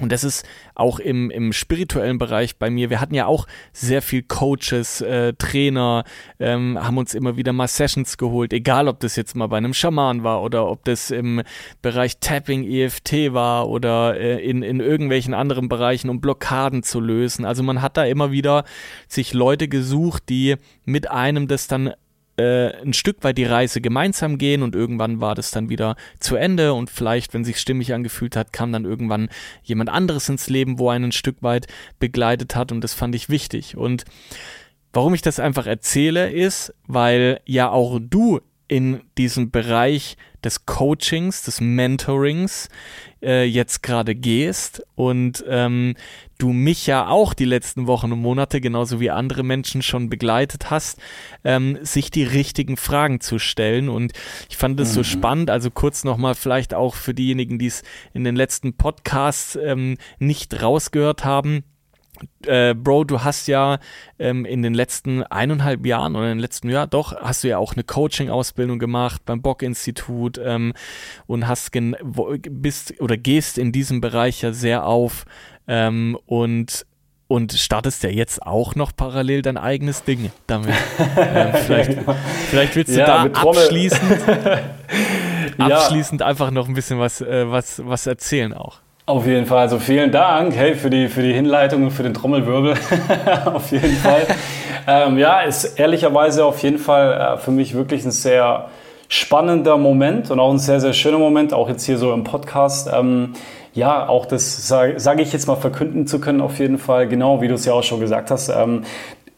und 0.00 0.12
das 0.12 0.24
ist 0.24 0.46
auch 0.74 0.98
im, 0.98 1.30
im 1.30 1.52
spirituellen 1.52 2.18
Bereich 2.18 2.56
bei 2.56 2.70
mir. 2.70 2.90
Wir 2.90 3.00
hatten 3.00 3.14
ja 3.14 3.26
auch 3.26 3.46
sehr 3.72 4.02
viel 4.02 4.22
Coaches, 4.22 5.00
äh, 5.00 5.32
Trainer, 5.34 6.04
ähm, 6.38 6.78
haben 6.80 6.98
uns 6.98 7.14
immer 7.14 7.36
wieder 7.36 7.52
mal 7.52 7.68
Sessions 7.68 8.16
geholt, 8.16 8.52
egal 8.52 8.88
ob 8.88 9.00
das 9.00 9.16
jetzt 9.16 9.34
mal 9.34 9.48
bei 9.48 9.56
einem 9.56 9.74
Schaman 9.74 10.22
war 10.22 10.42
oder 10.42 10.68
ob 10.68 10.84
das 10.84 11.10
im 11.10 11.42
Bereich 11.82 12.18
Tapping, 12.18 12.64
EFT 12.64 13.32
war 13.32 13.68
oder 13.68 14.18
äh, 14.18 14.42
in, 14.44 14.62
in 14.62 14.80
irgendwelchen 14.80 15.34
anderen 15.34 15.68
Bereichen, 15.68 16.08
um 16.10 16.20
Blockaden 16.20 16.82
zu 16.82 17.00
lösen. 17.00 17.44
Also 17.44 17.62
man 17.62 17.82
hat 17.82 17.96
da 17.96 18.04
immer 18.04 18.30
wieder 18.30 18.64
sich 19.08 19.34
Leute 19.34 19.68
gesucht, 19.68 20.24
die 20.28 20.56
mit 20.84 21.10
einem 21.10 21.48
das 21.48 21.66
dann 21.66 21.92
äh, 22.38 22.80
ein 22.82 22.92
Stück 22.92 23.24
weit 23.24 23.36
die 23.38 23.44
Reise 23.44 23.80
gemeinsam 23.80 24.38
gehen 24.38 24.62
und 24.62 24.74
irgendwann 24.74 25.20
war 25.20 25.34
das 25.34 25.50
dann 25.50 25.68
wieder 25.68 25.96
zu 26.20 26.36
Ende 26.36 26.72
und 26.72 26.90
vielleicht, 26.90 27.34
wenn 27.34 27.44
sich 27.44 27.58
stimmig 27.58 27.92
angefühlt 27.92 28.36
hat, 28.36 28.52
kam 28.52 28.72
dann 28.72 28.84
irgendwann 28.84 29.28
jemand 29.62 29.90
anderes 29.90 30.28
ins 30.28 30.48
Leben, 30.48 30.78
wo 30.78 30.88
einen 30.88 31.08
ein 31.08 31.12
Stück 31.12 31.42
weit 31.42 31.66
begleitet 31.98 32.54
hat 32.54 32.72
und 32.72 32.82
das 32.82 32.94
fand 32.94 33.14
ich 33.14 33.28
wichtig. 33.28 33.76
Und 33.76 34.04
warum 34.92 35.14
ich 35.14 35.22
das 35.22 35.40
einfach 35.40 35.66
erzähle, 35.66 36.30
ist, 36.30 36.74
weil 36.86 37.40
ja 37.44 37.70
auch 37.70 37.98
du 38.00 38.40
in 38.68 39.00
diesem 39.16 39.50
Bereich 39.50 40.16
des 40.44 40.66
Coachings, 40.66 41.42
des 41.42 41.60
Mentorings 41.60 42.68
äh, 43.22 43.44
jetzt 43.44 43.82
gerade 43.82 44.14
gehst 44.14 44.82
und 44.94 45.44
ähm, 45.48 45.96
du 46.38 46.52
mich 46.52 46.86
ja 46.86 47.08
auch 47.08 47.34
die 47.34 47.44
letzten 47.44 47.88
Wochen 47.88 48.12
und 48.12 48.20
Monate, 48.20 48.60
genauso 48.60 49.00
wie 49.00 49.10
andere 49.10 49.42
Menschen 49.42 49.82
schon 49.82 50.08
begleitet 50.08 50.70
hast, 50.70 51.00
ähm, 51.42 51.78
sich 51.82 52.10
die 52.10 52.22
richtigen 52.22 52.76
Fragen 52.76 53.20
zu 53.20 53.40
stellen. 53.40 53.88
Und 53.88 54.12
ich 54.48 54.56
fand 54.56 54.78
es 54.78 54.90
mhm. 54.90 54.94
so 54.94 55.02
spannend, 55.02 55.50
also 55.50 55.70
kurz 55.70 56.04
nochmal 56.04 56.36
vielleicht 56.36 56.74
auch 56.74 56.94
für 56.94 57.14
diejenigen, 57.14 57.58
die 57.58 57.66
es 57.66 57.82
in 58.14 58.22
den 58.22 58.36
letzten 58.36 58.74
Podcasts 58.74 59.56
ähm, 59.56 59.96
nicht 60.18 60.62
rausgehört 60.62 61.24
haben 61.24 61.64
äh, 62.46 62.74
Bro, 62.74 63.04
du 63.04 63.22
hast 63.22 63.48
ja 63.48 63.78
ähm, 64.18 64.44
in 64.44 64.62
den 64.62 64.74
letzten 64.74 65.22
eineinhalb 65.22 65.84
Jahren 65.86 66.16
oder 66.16 66.30
im 66.30 66.38
letzten 66.38 66.68
Jahr 66.68 66.86
doch, 66.86 67.16
hast 67.16 67.44
du 67.44 67.48
ja 67.48 67.58
auch 67.58 67.74
eine 67.74 67.84
Coaching-Ausbildung 67.84 68.78
gemacht 68.78 69.22
beim 69.24 69.42
Bock-Institut 69.42 70.40
ähm, 70.42 70.72
und 71.26 71.46
hast 71.46 71.70
bist 72.50 73.00
oder 73.00 73.16
gehst 73.16 73.58
in 73.58 73.72
diesem 73.72 74.00
Bereich 74.00 74.42
ja 74.42 74.52
sehr 74.52 74.86
auf 74.86 75.24
ähm, 75.66 76.18
und 76.26 76.86
und 77.28 77.52
startest 77.52 78.02
ja 78.02 78.08
jetzt 78.08 78.42
auch 78.42 78.74
noch 78.74 78.96
parallel 78.96 79.42
dein 79.42 79.58
eigenes 79.58 80.02
Ding 80.02 80.32
damit. 80.46 80.74
ähm, 81.16 81.52
vielleicht, 81.66 81.98
vielleicht 82.48 82.74
willst 82.74 82.94
du 82.94 83.00
ja, 83.00 83.28
da 83.28 83.40
abschließend, 83.40 84.18
abschließend 85.58 86.20
ja. 86.22 86.26
einfach 86.26 86.50
noch 86.50 86.68
ein 86.68 86.74
bisschen 86.74 86.98
was, 86.98 87.20
äh, 87.20 87.50
was, 87.50 87.82
was 87.84 88.06
erzählen 88.06 88.54
auch. 88.54 88.80
Auf 89.08 89.26
jeden 89.26 89.46
Fall. 89.46 89.60
Also 89.60 89.78
vielen 89.78 90.12
Dank 90.12 90.54
hey, 90.54 90.74
für, 90.74 90.90
die, 90.90 91.08
für 91.08 91.22
die 91.22 91.32
Hinleitung 91.32 91.84
und 91.84 91.92
für 91.92 92.02
den 92.02 92.12
Trommelwirbel. 92.12 92.74
auf 93.46 93.70
jeden 93.70 93.96
Fall. 93.96 94.26
ähm, 94.86 95.16
ja, 95.16 95.40
ist 95.40 95.78
ehrlicherweise 95.78 96.44
auf 96.44 96.62
jeden 96.62 96.76
Fall 96.76 97.12
äh, 97.14 97.38
für 97.38 97.50
mich 97.50 97.72
wirklich 97.72 98.04
ein 98.04 98.10
sehr 98.10 98.68
spannender 99.08 99.78
Moment 99.78 100.30
und 100.30 100.38
auch 100.38 100.50
ein 100.50 100.58
sehr, 100.58 100.80
sehr 100.80 100.92
schöner 100.92 101.16
Moment, 101.16 101.54
auch 101.54 101.70
jetzt 101.70 101.86
hier 101.86 101.96
so 101.96 102.12
im 102.12 102.22
Podcast. 102.22 102.90
Ähm, 102.92 103.32
ja, 103.72 104.06
auch 104.06 104.26
das 104.26 104.68
sage 104.68 105.00
sag 105.00 105.20
ich 105.20 105.32
jetzt 105.32 105.46
mal 105.46 105.56
verkünden 105.56 106.06
zu 106.06 106.20
können, 106.20 106.42
auf 106.42 106.58
jeden 106.58 106.76
Fall, 106.76 107.08
genau 107.08 107.40
wie 107.40 107.48
du 107.48 107.54
es 107.54 107.64
ja 107.64 107.72
auch 107.72 107.84
schon 107.84 108.00
gesagt 108.00 108.30
hast. 108.30 108.50
Ähm, 108.50 108.82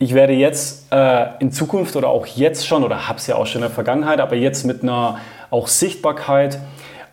ich 0.00 0.14
werde 0.14 0.32
jetzt 0.32 0.92
äh, 0.92 1.26
in 1.38 1.52
Zukunft 1.52 1.94
oder 1.94 2.08
auch 2.08 2.26
jetzt 2.26 2.66
schon, 2.66 2.82
oder 2.82 3.06
habe 3.06 3.20
es 3.20 3.28
ja 3.28 3.36
auch 3.36 3.46
schon 3.46 3.60
in 3.60 3.68
der 3.68 3.70
Vergangenheit, 3.70 4.18
aber 4.18 4.34
jetzt 4.34 4.66
mit 4.66 4.82
einer 4.82 5.18
auch 5.52 5.68
Sichtbarkeit 5.68 6.58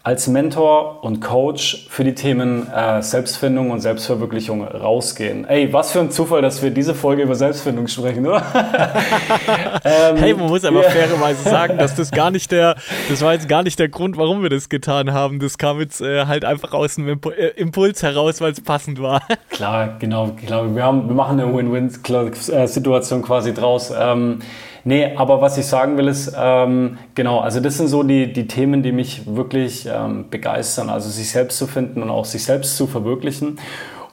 als 0.07 0.25
Mentor 0.29 1.03
und 1.03 1.19
Coach 1.19 1.85
für 1.89 2.05
die 2.05 2.15
Themen 2.15 2.71
äh, 2.71 3.01
Selbstfindung 3.01 3.71
und 3.71 3.81
Selbstverwirklichung 3.81 4.63
rausgehen. 4.65 5.43
Ey, 5.43 5.73
was 5.73 5.91
für 5.91 5.99
ein 5.99 6.11
Zufall, 6.11 6.41
dass 6.41 6.63
wir 6.63 6.71
diese 6.71 6.95
Folge 6.95 7.23
über 7.23 7.35
Selbstfindung 7.35 7.89
sprechen, 7.89 8.25
oder? 8.25 8.41
ähm, 9.83 10.15
hey, 10.15 10.33
man 10.33 10.47
muss 10.47 10.63
aber 10.63 10.79
yeah. 10.79 10.91
fairerweise 10.91 11.49
sagen, 11.49 11.77
dass 11.77 11.93
das 11.93 12.11
gar 12.11 12.31
nicht 12.31 12.53
der, 12.53 12.77
das 13.09 13.21
war 13.21 13.33
jetzt 13.33 13.49
gar 13.49 13.63
nicht 13.63 13.79
der 13.79 13.89
Grund, 13.89 14.15
warum 14.15 14.43
wir 14.43 14.49
das 14.49 14.69
getan 14.69 15.11
haben. 15.11 15.39
Das 15.39 15.57
kam 15.57 15.81
jetzt 15.81 15.99
äh, 15.99 16.25
halt 16.25 16.45
einfach 16.45 16.71
aus 16.71 16.97
einem 16.97 17.19
äh, 17.37 17.47
Impuls 17.57 18.01
heraus, 18.01 18.39
weil 18.39 18.53
es 18.53 18.61
passend 18.61 19.01
war. 19.01 19.21
Klar, 19.49 19.97
genau, 19.99 20.31
genau. 20.39 20.73
Wir, 20.73 20.83
haben, 20.83 21.09
wir 21.09 21.15
machen 21.15 21.37
eine 21.37 21.53
Win-Win-Situation 21.53 23.23
quasi 23.23 23.53
draus. 23.53 23.91
Ähm, 23.93 24.39
Nee, 24.87 25.17
aber 25.17 25.41
was 25.41 25.57
ich 25.57 25.65
sagen 25.65 25.97
will 25.97 26.07
ist, 26.07 26.33
ähm, 26.39 26.97
genau, 27.13 27.41
also 27.41 27.59
das 27.59 27.75
sind 27.75 27.89
so 27.89 28.03
die, 28.03 28.31
die 28.31 28.47
Themen, 28.47 28.83
die 28.83 28.93
mich 28.93 29.23
wirklich 29.25 29.85
ähm, 29.85 30.29
begeistern. 30.29 30.89
Also 30.89 31.09
sich 31.09 31.29
selbst 31.29 31.57
zu 31.57 31.67
finden 31.67 32.01
und 32.01 32.09
auch 32.09 32.23
sich 32.23 32.45
selbst 32.45 32.77
zu 32.77 32.87
verwirklichen. 32.87 33.59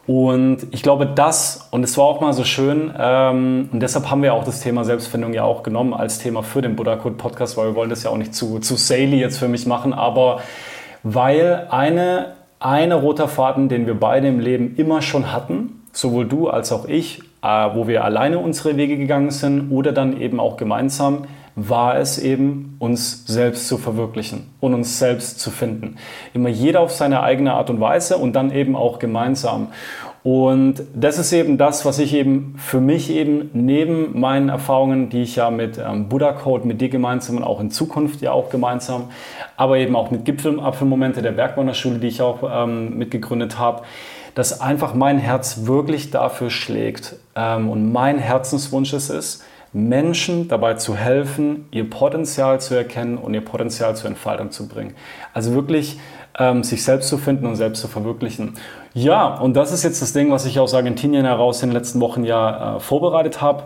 Und 0.09 0.67
ich 0.73 0.83
glaube, 0.83 1.07
das, 1.07 1.69
und 1.71 1.85
es 1.85 1.97
war 1.97 2.07
auch 2.07 2.21
mal 2.21 2.33
so 2.33 2.43
schön, 2.43 2.93
ähm, 2.99 3.69
und 3.73 3.79
deshalb 3.79 4.11
haben 4.11 4.25
wir 4.25 4.35
auch 4.35 4.43
das 4.43 4.63
Thema 4.63 4.85
Selbstfindung 4.85 5.33
ja 5.33 5.45
auch 5.45 5.63
genommen 5.63 5.95
als 5.95 6.19
Thema 6.19 6.43
für 6.43 6.61
den 6.61 6.75
Buddha 6.75 6.97
Code 6.97 7.15
Podcast, 7.15 7.57
weil 7.57 7.69
wir 7.69 7.77
wollen 7.77 7.91
das 7.91 8.03
ja 8.03 8.11
auch 8.11 8.19
nicht 8.19 8.35
zu, 8.35 8.59
zu 8.59 8.75
saily 8.75 9.21
jetzt 9.21 9.39
für 9.39 9.47
mich 9.47 9.67
machen, 9.67 9.93
aber 9.93 10.41
weil 11.05 11.69
eine, 11.71 12.35
eine 12.59 12.97
roter 12.97 13.29
Faden, 13.29 13.69
den 13.69 13.87
wir 13.87 13.95
beide 13.95 14.27
im 14.27 14.41
Leben 14.41 14.75
immer 14.75 15.03
schon 15.03 15.33
hatten, 15.33 15.85
sowohl 15.93 16.27
du 16.27 16.49
als 16.49 16.73
auch 16.73 16.87
ich, 16.87 17.23
wo 17.45 17.87
wir 17.87 18.05
alleine 18.05 18.39
unsere 18.39 18.77
Wege 18.77 18.97
gegangen 18.97 19.31
sind 19.31 19.71
oder 19.71 19.93
dann 19.93 20.19
eben 20.21 20.41
auch 20.41 20.57
gemeinsam, 20.57 21.27
war 21.57 21.97
es 21.99 22.19
eben, 22.19 22.77
uns 22.81 23.27
selbst 23.27 23.69
zu 23.69 23.79
verwirklichen 23.79 24.49
und 24.61 24.75
uns 24.75 24.99
selbst 24.99 25.39
zu 25.39 25.51
finden. 25.51 25.97
Immer 26.33 26.49
jeder 26.49 26.81
auf 26.81 26.91
seine 26.91 27.23
eigene 27.23 27.53
Art 27.53 27.71
und 27.71 27.81
Weise 27.81 28.17
und 28.17 28.33
dann 28.33 28.51
eben 28.51 28.75
auch 28.75 28.99
gemeinsam. 28.99 29.69
Und 30.25 30.83
das 30.95 31.19
ist 31.19 31.33
eben 31.35 31.59
das, 31.59 31.85
was 31.85 31.99
ich 31.99 32.15
eben 32.15 32.55
für 32.57 32.81
mich 32.81 33.11
eben 33.11 33.51
neben 33.53 34.19
meinen 34.19 34.49
Erfahrungen, 34.49 35.11
die 35.11 35.21
ich 35.21 35.37
ja 35.37 35.51
mit 35.51 35.79
ähm, 35.79 36.09
Buddha 36.09 36.33
Code, 36.33 36.67
mit 36.67 36.81
dir 36.81 36.89
gemeinsam 36.89 37.37
und 37.37 37.45
auch 37.45 37.61
in 37.61 37.71
Zukunft 37.71 38.23
ja 38.23 38.33
auch 38.33 38.49
gemeinsam, 38.49 39.11
aber 39.59 39.77
eben 39.77 39.95
auch 39.95 40.11
mit 40.11 40.25
Gipfelapfelmomente 40.25 41.21
der 41.21 41.33
Bergwanderschule, 41.33 41.99
die 41.99 42.07
ich 42.07 42.23
auch 42.23 42.39
ähm, 42.51 42.97
mitgegründet 42.97 43.59
habe, 43.59 43.83
dass 44.35 44.61
einfach 44.61 44.95
mein 44.95 45.19
Herz 45.19 45.61
wirklich 45.65 46.11
dafür 46.11 46.51
schlägt 46.51 47.17
ähm, 47.37 47.71
und 47.71 47.93
mein 47.93 48.19
Herzenswunsch 48.19 48.93
es 48.93 49.11
ist, 49.11 49.45
Menschen 49.73 50.47
dabei 50.49 50.75
zu 50.75 50.97
helfen, 50.97 51.67
ihr 51.73 51.91
Potenzial 51.91 52.61
zu 52.61 52.75
erkennen 52.75 53.19
und 53.19 53.35
ihr 53.35 53.45
Potenzial 53.45 53.97
zur 53.97 54.09
Entfaltung 54.09 54.53
zu 54.53 54.69
bringen. 54.69 54.95
Also 55.33 55.53
wirklich 55.53 55.99
ähm, 56.39 56.63
sich 56.63 56.85
selbst 56.85 57.09
zu 57.09 57.19
finden 57.19 57.47
und 57.47 57.57
selbst 57.57 57.81
zu 57.81 57.89
verwirklichen. 57.89 58.55
Ja, 58.93 59.35
und 59.35 59.55
das 59.55 59.73
ist 59.73 59.83
jetzt 59.83 60.01
das 60.01 60.13
Ding, 60.13 60.31
was 60.31 60.47
ich 60.47 60.61
aus 60.61 60.75
Argentinien 60.75 61.25
heraus 61.25 61.63
in 61.63 61.71
den 61.71 61.77
letzten 61.77 62.01
Wochen 62.01 62.25
ja 62.25 62.77
äh, 62.77 62.81
vorbereitet 62.81 63.41
habe 63.41 63.65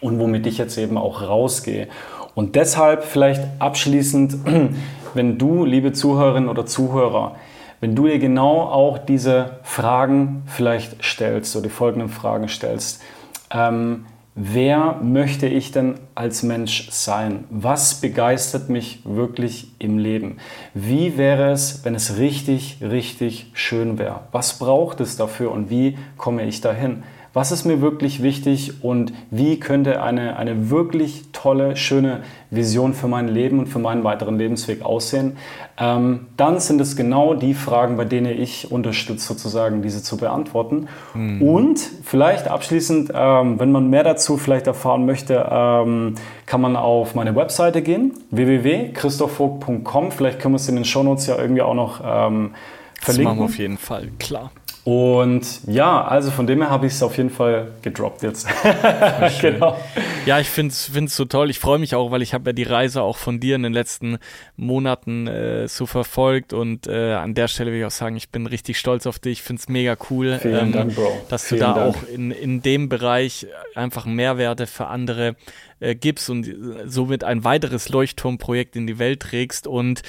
und 0.00 0.18
womit 0.18 0.46
ich 0.46 0.56
jetzt 0.56 0.78
eben 0.78 0.96
auch 0.96 1.22
rausgehe. 1.22 1.88
Und 2.34 2.56
deshalb 2.56 3.04
vielleicht 3.04 3.42
abschließend, 3.58 4.36
wenn 5.14 5.38
du, 5.38 5.64
liebe 5.64 5.92
Zuhörerinnen 5.92 6.48
oder 6.48 6.64
Zuhörer, 6.64 7.36
wenn 7.80 7.94
du 7.94 8.06
dir 8.06 8.18
genau 8.18 8.62
auch 8.62 8.98
diese 8.98 9.58
Fragen 9.62 10.42
vielleicht 10.46 11.04
stellst, 11.04 11.52
so 11.52 11.60
die 11.60 11.68
folgenden 11.68 12.08
Fragen 12.08 12.48
stellst. 12.48 13.02
Ähm, 13.50 14.06
wer 14.34 14.98
möchte 15.02 15.46
ich 15.46 15.70
denn 15.72 15.94
als 16.14 16.42
Mensch 16.42 16.90
sein? 16.90 17.44
Was 17.50 18.00
begeistert 18.00 18.68
mich 18.68 19.00
wirklich 19.04 19.72
im 19.78 19.98
Leben? 19.98 20.38
Wie 20.74 21.16
wäre 21.16 21.50
es, 21.50 21.84
wenn 21.84 21.94
es 21.94 22.18
richtig, 22.18 22.78
richtig 22.80 23.50
schön 23.54 23.98
wäre? 23.98 24.20
Was 24.32 24.58
braucht 24.58 25.00
es 25.00 25.16
dafür 25.16 25.52
und 25.52 25.70
wie 25.70 25.96
komme 26.16 26.44
ich 26.44 26.60
dahin? 26.60 27.04
Was 27.32 27.52
ist 27.52 27.64
mir 27.64 27.80
wirklich 27.80 28.22
wichtig 28.22 28.82
und 28.82 29.12
wie 29.30 29.60
könnte 29.60 30.02
eine, 30.02 30.36
eine 30.36 30.70
wirklich 30.70 31.26
tolle, 31.32 31.76
schöne 31.76 32.22
Vision 32.50 32.94
für 32.94 33.08
mein 33.08 33.28
Leben 33.28 33.58
und 33.58 33.66
für 33.66 33.78
meinen 33.78 34.04
weiteren 34.04 34.38
Lebensweg 34.38 34.82
aussehen, 34.82 35.36
ähm, 35.78 36.26
dann 36.36 36.58
sind 36.58 36.80
es 36.80 36.96
genau 36.96 37.34
die 37.34 37.54
Fragen, 37.54 37.96
bei 37.96 38.04
denen 38.04 38.38
ich 38.38 38.72
unterstütze, 38.72 39.26
sozusagen 39.26 39.82
diese 39.82 40.02
zu 40.02 40.16
beantworten. 40.16 40.88
Mhm. 41.14 41.42
Und 41.42 41.78
vielleicht 42.02 42.48
abschließend, 42.48 43.12
ähm, 43.14 43.60
wenn 43.60 43.72
man 43.72 43.88
mehr 43.90 44.04
dazu 44.04 44.36
vielleicht 44.36 44.66
erfahren 44.66 45.06
möchte, 45.06 45.46
ähm, 45.50 46.14
kann 46.46 46.60
man 46.60 46.76
auf 46.76 47.14
meine 47.14 47.36
Webseite 47.36 47.82
gehen, 47.82 48.14
www.christophvogt.com. 48.30 50.10
Vielleicht 50.10 50.40
können 50.40 50.54
wir 50.54 50.56
es 50.56 50.68
in 50.68 50.76
den 50.76 50.84
Shownotes 50.84 51.26
ja 51.26 51.38
irgendwie 51.38 51.62
auch 51.62 51.74
noch 51.74 52.00
ähm, 52.00 52.04
verlinken. 52.04 52.54
Das 53.00 53.18
machen 53.18 53.38
wir 53.38 53.44
auf 53.44 53.58
jeden 53.58 53.78
Fall, 53.78 54.08
klar. 54.18 54.50
Und 54.88 55.66
ja, 55.66 56.02
also 56.02 56.30
von 56.30 56.46
dem 56.46 56.62
her 56.62 56.70
habe 56.70 56.86
ich 56.86 56.94
es 56.94 57.02
auf 57.02 57.18
jeden 57.18 57.28
Fall 57.28 57.72
gedroppt 57.82 58.22
jetzt. 58.22 58.48
genau. 59.42 59.76
Ja, 60.24 60.40
ich 60.40 60.48
finde 60.48 60.72
es 60.72 61.14
so 61.14 61.26
toll. 61.26 61.50
Ich 61.50 61.58
freue 61.58 61.78
mich 61.78 61.94
auch, 61.94 62.10
weil 62.10 62.22
ich 62.22 62.32
habe 62.32 62.48
ja 62.48 62.52
die 62.54 62.62
Reise 62.62 63.02
auch 63.02 63.18
von 63.18 63.38
dir 63.38 63.56
in 63.56 63.64
den 63.64 63.74
letzten 63.74 64.16
Monaten 64.56 65.26
äh, 65.26 65.68
so 65.68 65.84
verfolgt. 65.84 66.54
Und 66.54 66.86
äh, 66.86 67.12
an 67.12 67.34
der 67.34 67.48
Stelle 67.48 67.70
will 67.70 67.80
ich 67.80 67.84
auch 67.84 67.90
sagen, 67.90 68.16
ich 68.16 68.30
bin 68.30 68.46
richtig 68.46 68.78
stolz 68.78 69.06
auf 69.06 69.18
dich. 69.18 69.40
Ich 69.40 69.42
finde 69.42 69.60
es 69.60 69.68
mega 69.68 69.94
cool, 70.08 70.40
ähm, 70.42 70.72
Dank, 70.72 70.96
dass 71.28 71.48
Vielen 71.48 71.60
du 71.60 71.66
da 71.66 71.74
Dank. 71.74 71.94
auch 71.94 72.08
in, 72.08 72.30
in 72.30 72.62
dem 72.62 72.88
Bereich 72.88 73.46
einfach 73.74 74.06
Mehrwerte 74.06 74.66
für 74.66 74.86
andere 74.86 75.36
äh, 75.80 75.96
gibst 75.96 76.30
und 76.30 76.48
somit 76.86 77.24
ein 77.24 77.44
weiteres 77.44 77.90
Leuchtturmprojekt 77.90 78.74
in 78.74 78.86
die 78.86 78.98
Welt 78.98 79.20
trägst. 79.20 79.66
Und 79.66 80.00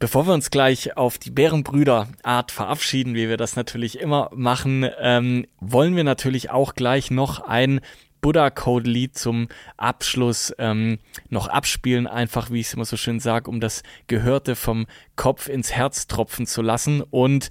Bevor 0.00 0.28
wir 0.28 0.34
uns 0.34 0.50
gleich 0.50 0.96
auf 0.96 1.18
die 1.18 1.32
Bärenbrüder-Art 1.32 2.52
verabschieden, 2.52 3.16
wie 3.16 3.28
wir 3.28 3.36
das 3.36 3.56
natürlich 3.56 3.98
immer 3.98 4.30
machen, 4.32 4.88
ähm, 5.00 5.44
wollen 5.58 5.96
wir 5.96 6.04
natürlich 6.04 6.50
auch 6.50 6.76
gleich 6.76 7.10
noch 7.10 7.40
ein 7.40 7.80
Buddha-Code-Lied 8.20 9.18
zum 9.18 9.48
Abschluss 9.76 10.54
ähm, 10.58 10.98
noch 11.30 11.48
abspielen, 11.48 12.06
einfach 12.06 12.52
wie 12.52 12.60
ich 12.60 12.68
es 12.68 12.74
immer 12.74 12.84
so 12.84 12.96
schön 12.96 13.18
sage, 13.18 13.50
um 13.50 13.58
das 13.58 13.82
Gehörte 14.06 14.54
vom 14.54 14.86
Kopf 15.16 15.48
ins 15.48 15.72
Herz 15.72 16.06
tropfen 16.06 16.46
zu 16.46 16.62
lassen. 16.62 17.02
Und 17.02 17.48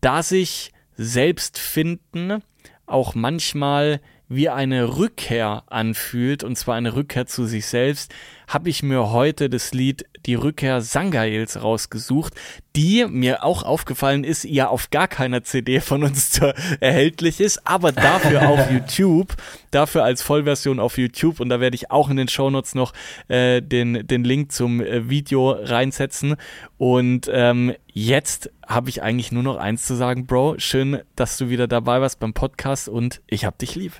da 0.00 0.24
sich 0.24 0.72
selbst 0.96 1.58
finden 1.58 2.42
auch 2.86 3.14
manchmal 3.14 4.00
wie 4.28 4.48
eine 4.48 4.96
Rückkehr 4.96 5.62
anfühlt, 5.66 6.42
und 6.42 6.56
zwar 6.56 6.74
eine 6.74 6.96
Rückkehr 6.96 7.26
zu 7.26 7.46
sich 7.46 7.66
selbst, 7.66 8.12
habe 8.48 8.68
ich 8.68 8.82
mir 8.82 9.10
heute 9.10 9.48
das 9.50 9.72
Lied 9.72 10.04
Die 10.26 10.34
Rückkehr 10.34 10.80
Sangails 10.80 11.62
rausgesucht, 11.62 12.34
die 12.76 13.06
mir 13.06 13.44
auch 13.44 13.62
aufgefallen 13.62 14.24
ist, 14.24 14.44
ja 14.44 14.68
auf 14.68 14.90
gar 14.90 15.06
keiner 15.08 15.44
CD 15.44 15.80
von 15.80 16.02
uns 16.02 16.40
erhältlich 16.80 17.40
ist, 17.40 17.66
aber 17.66 17.92
dafür 17.92 18.48
auf 18.48 18.70
YouTube, 18.72 19.34
dafür 19.70 20.04
als 20.04 20.22
Vollversion 20.22 20.80
auf 20.80 20.98
YouTube. 20.98 21.40
Und 21.40 21.48
da 21.48 21.60
werde 21.60 21.76
ich 21.76 21.90
auch 21.90 22.10
in 22.10 22.16
den 22.16 22.28
Shownotes 22.28 22.74
noch 22.74 22.92
äh, 23.28 23.60
den, 23.60 24.06
den 24.06 24.24
Link 24.24 24.52
zum 24.52 24.80
äh, 24.80 25.08
Video 25.08 25.50
reinsetzen. 25.50 26.36
Und 26.78 27.30
ähm, 27.32 27.74
jetzt 27.92 28.50
habe 28.66 28.88
ich 28.88 29.02
eigentlich 29.02 29.30
nur 29.30 29.42
noch 29.42 29.56
eins 29.56 29.86
zu 29.86 29.94
sagen, 29.94 30.26
Bro, 30.26 30.56
schön, 30.58 31.00
dass 31.16 31.36
du 31.36 31.48
wieder 31.48 31.68
dabei 31.68 32.00
warst 32.00 32.18
beim 32.18 32.34
Podcast 32.34 32.88
und 32.88 33.20
ich 33.26 33.44
hab 33.44 33.58
dich 33.58 33.74
lieb. 33.74 33.92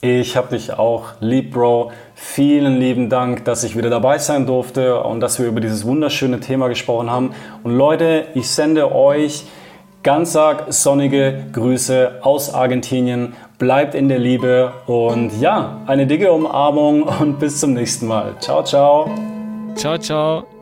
Ich 0.00 0.36
habe 0.36 0.48
dich 0.48 0.74
auch 0.74 1.14
lieb, 1.20 1.52
Bro. 1.52 1.90
Vielen 2.14 2.78
lieben 2.78 3.08
Dank, 3.08 3.44
dass 3.44 3.64
ich 3.64 3.76
wieder 3.76 3.90
dabei 3.90 4.18
sein 4.18 4.46
durfte 4.46 5.00
und 5.02 5.20
dass 5.20 5.38
wir 5.38 5.46
über 5.46 5.60
dieses 5.60 5.86
wunderschöne 5.86 6.40
Thema 6.40 6.68
gesprochen 6.68 7.10
haben. 7.10 7.32
Und 7.62 7.76
Leute, 7.76 8.26
ich 8.34 8.48
sende 8.48 8.94
euch 8.94 9.44
ganz 10.02 10.36
arg 10.36 10.66
sonnige 10.68 11.46
Grüße 11.52 12.20
aus 12.22 12.54
Argentinien. 12.54 13.34
Bleibt 13.58 13.94
in 13.94 14.08
der 14.08 14.18
Liebe 14.18 14.72
und 14.86 15.40
ja, 15.40 15.80
eine 15.86 16.06
dicke 16.06 16.30
Umarmung 16.30 17.02
und 17.02 17.38
bis 17.38 17.58
zum 17.58 17.72
nächsten 17.72 18.06
Mal. 18.06 18.34
Ciao, 18.38 18.62
ciao. 18.62 19.10
Ciao, 19.74 19.98
ciao. 19.98 20.55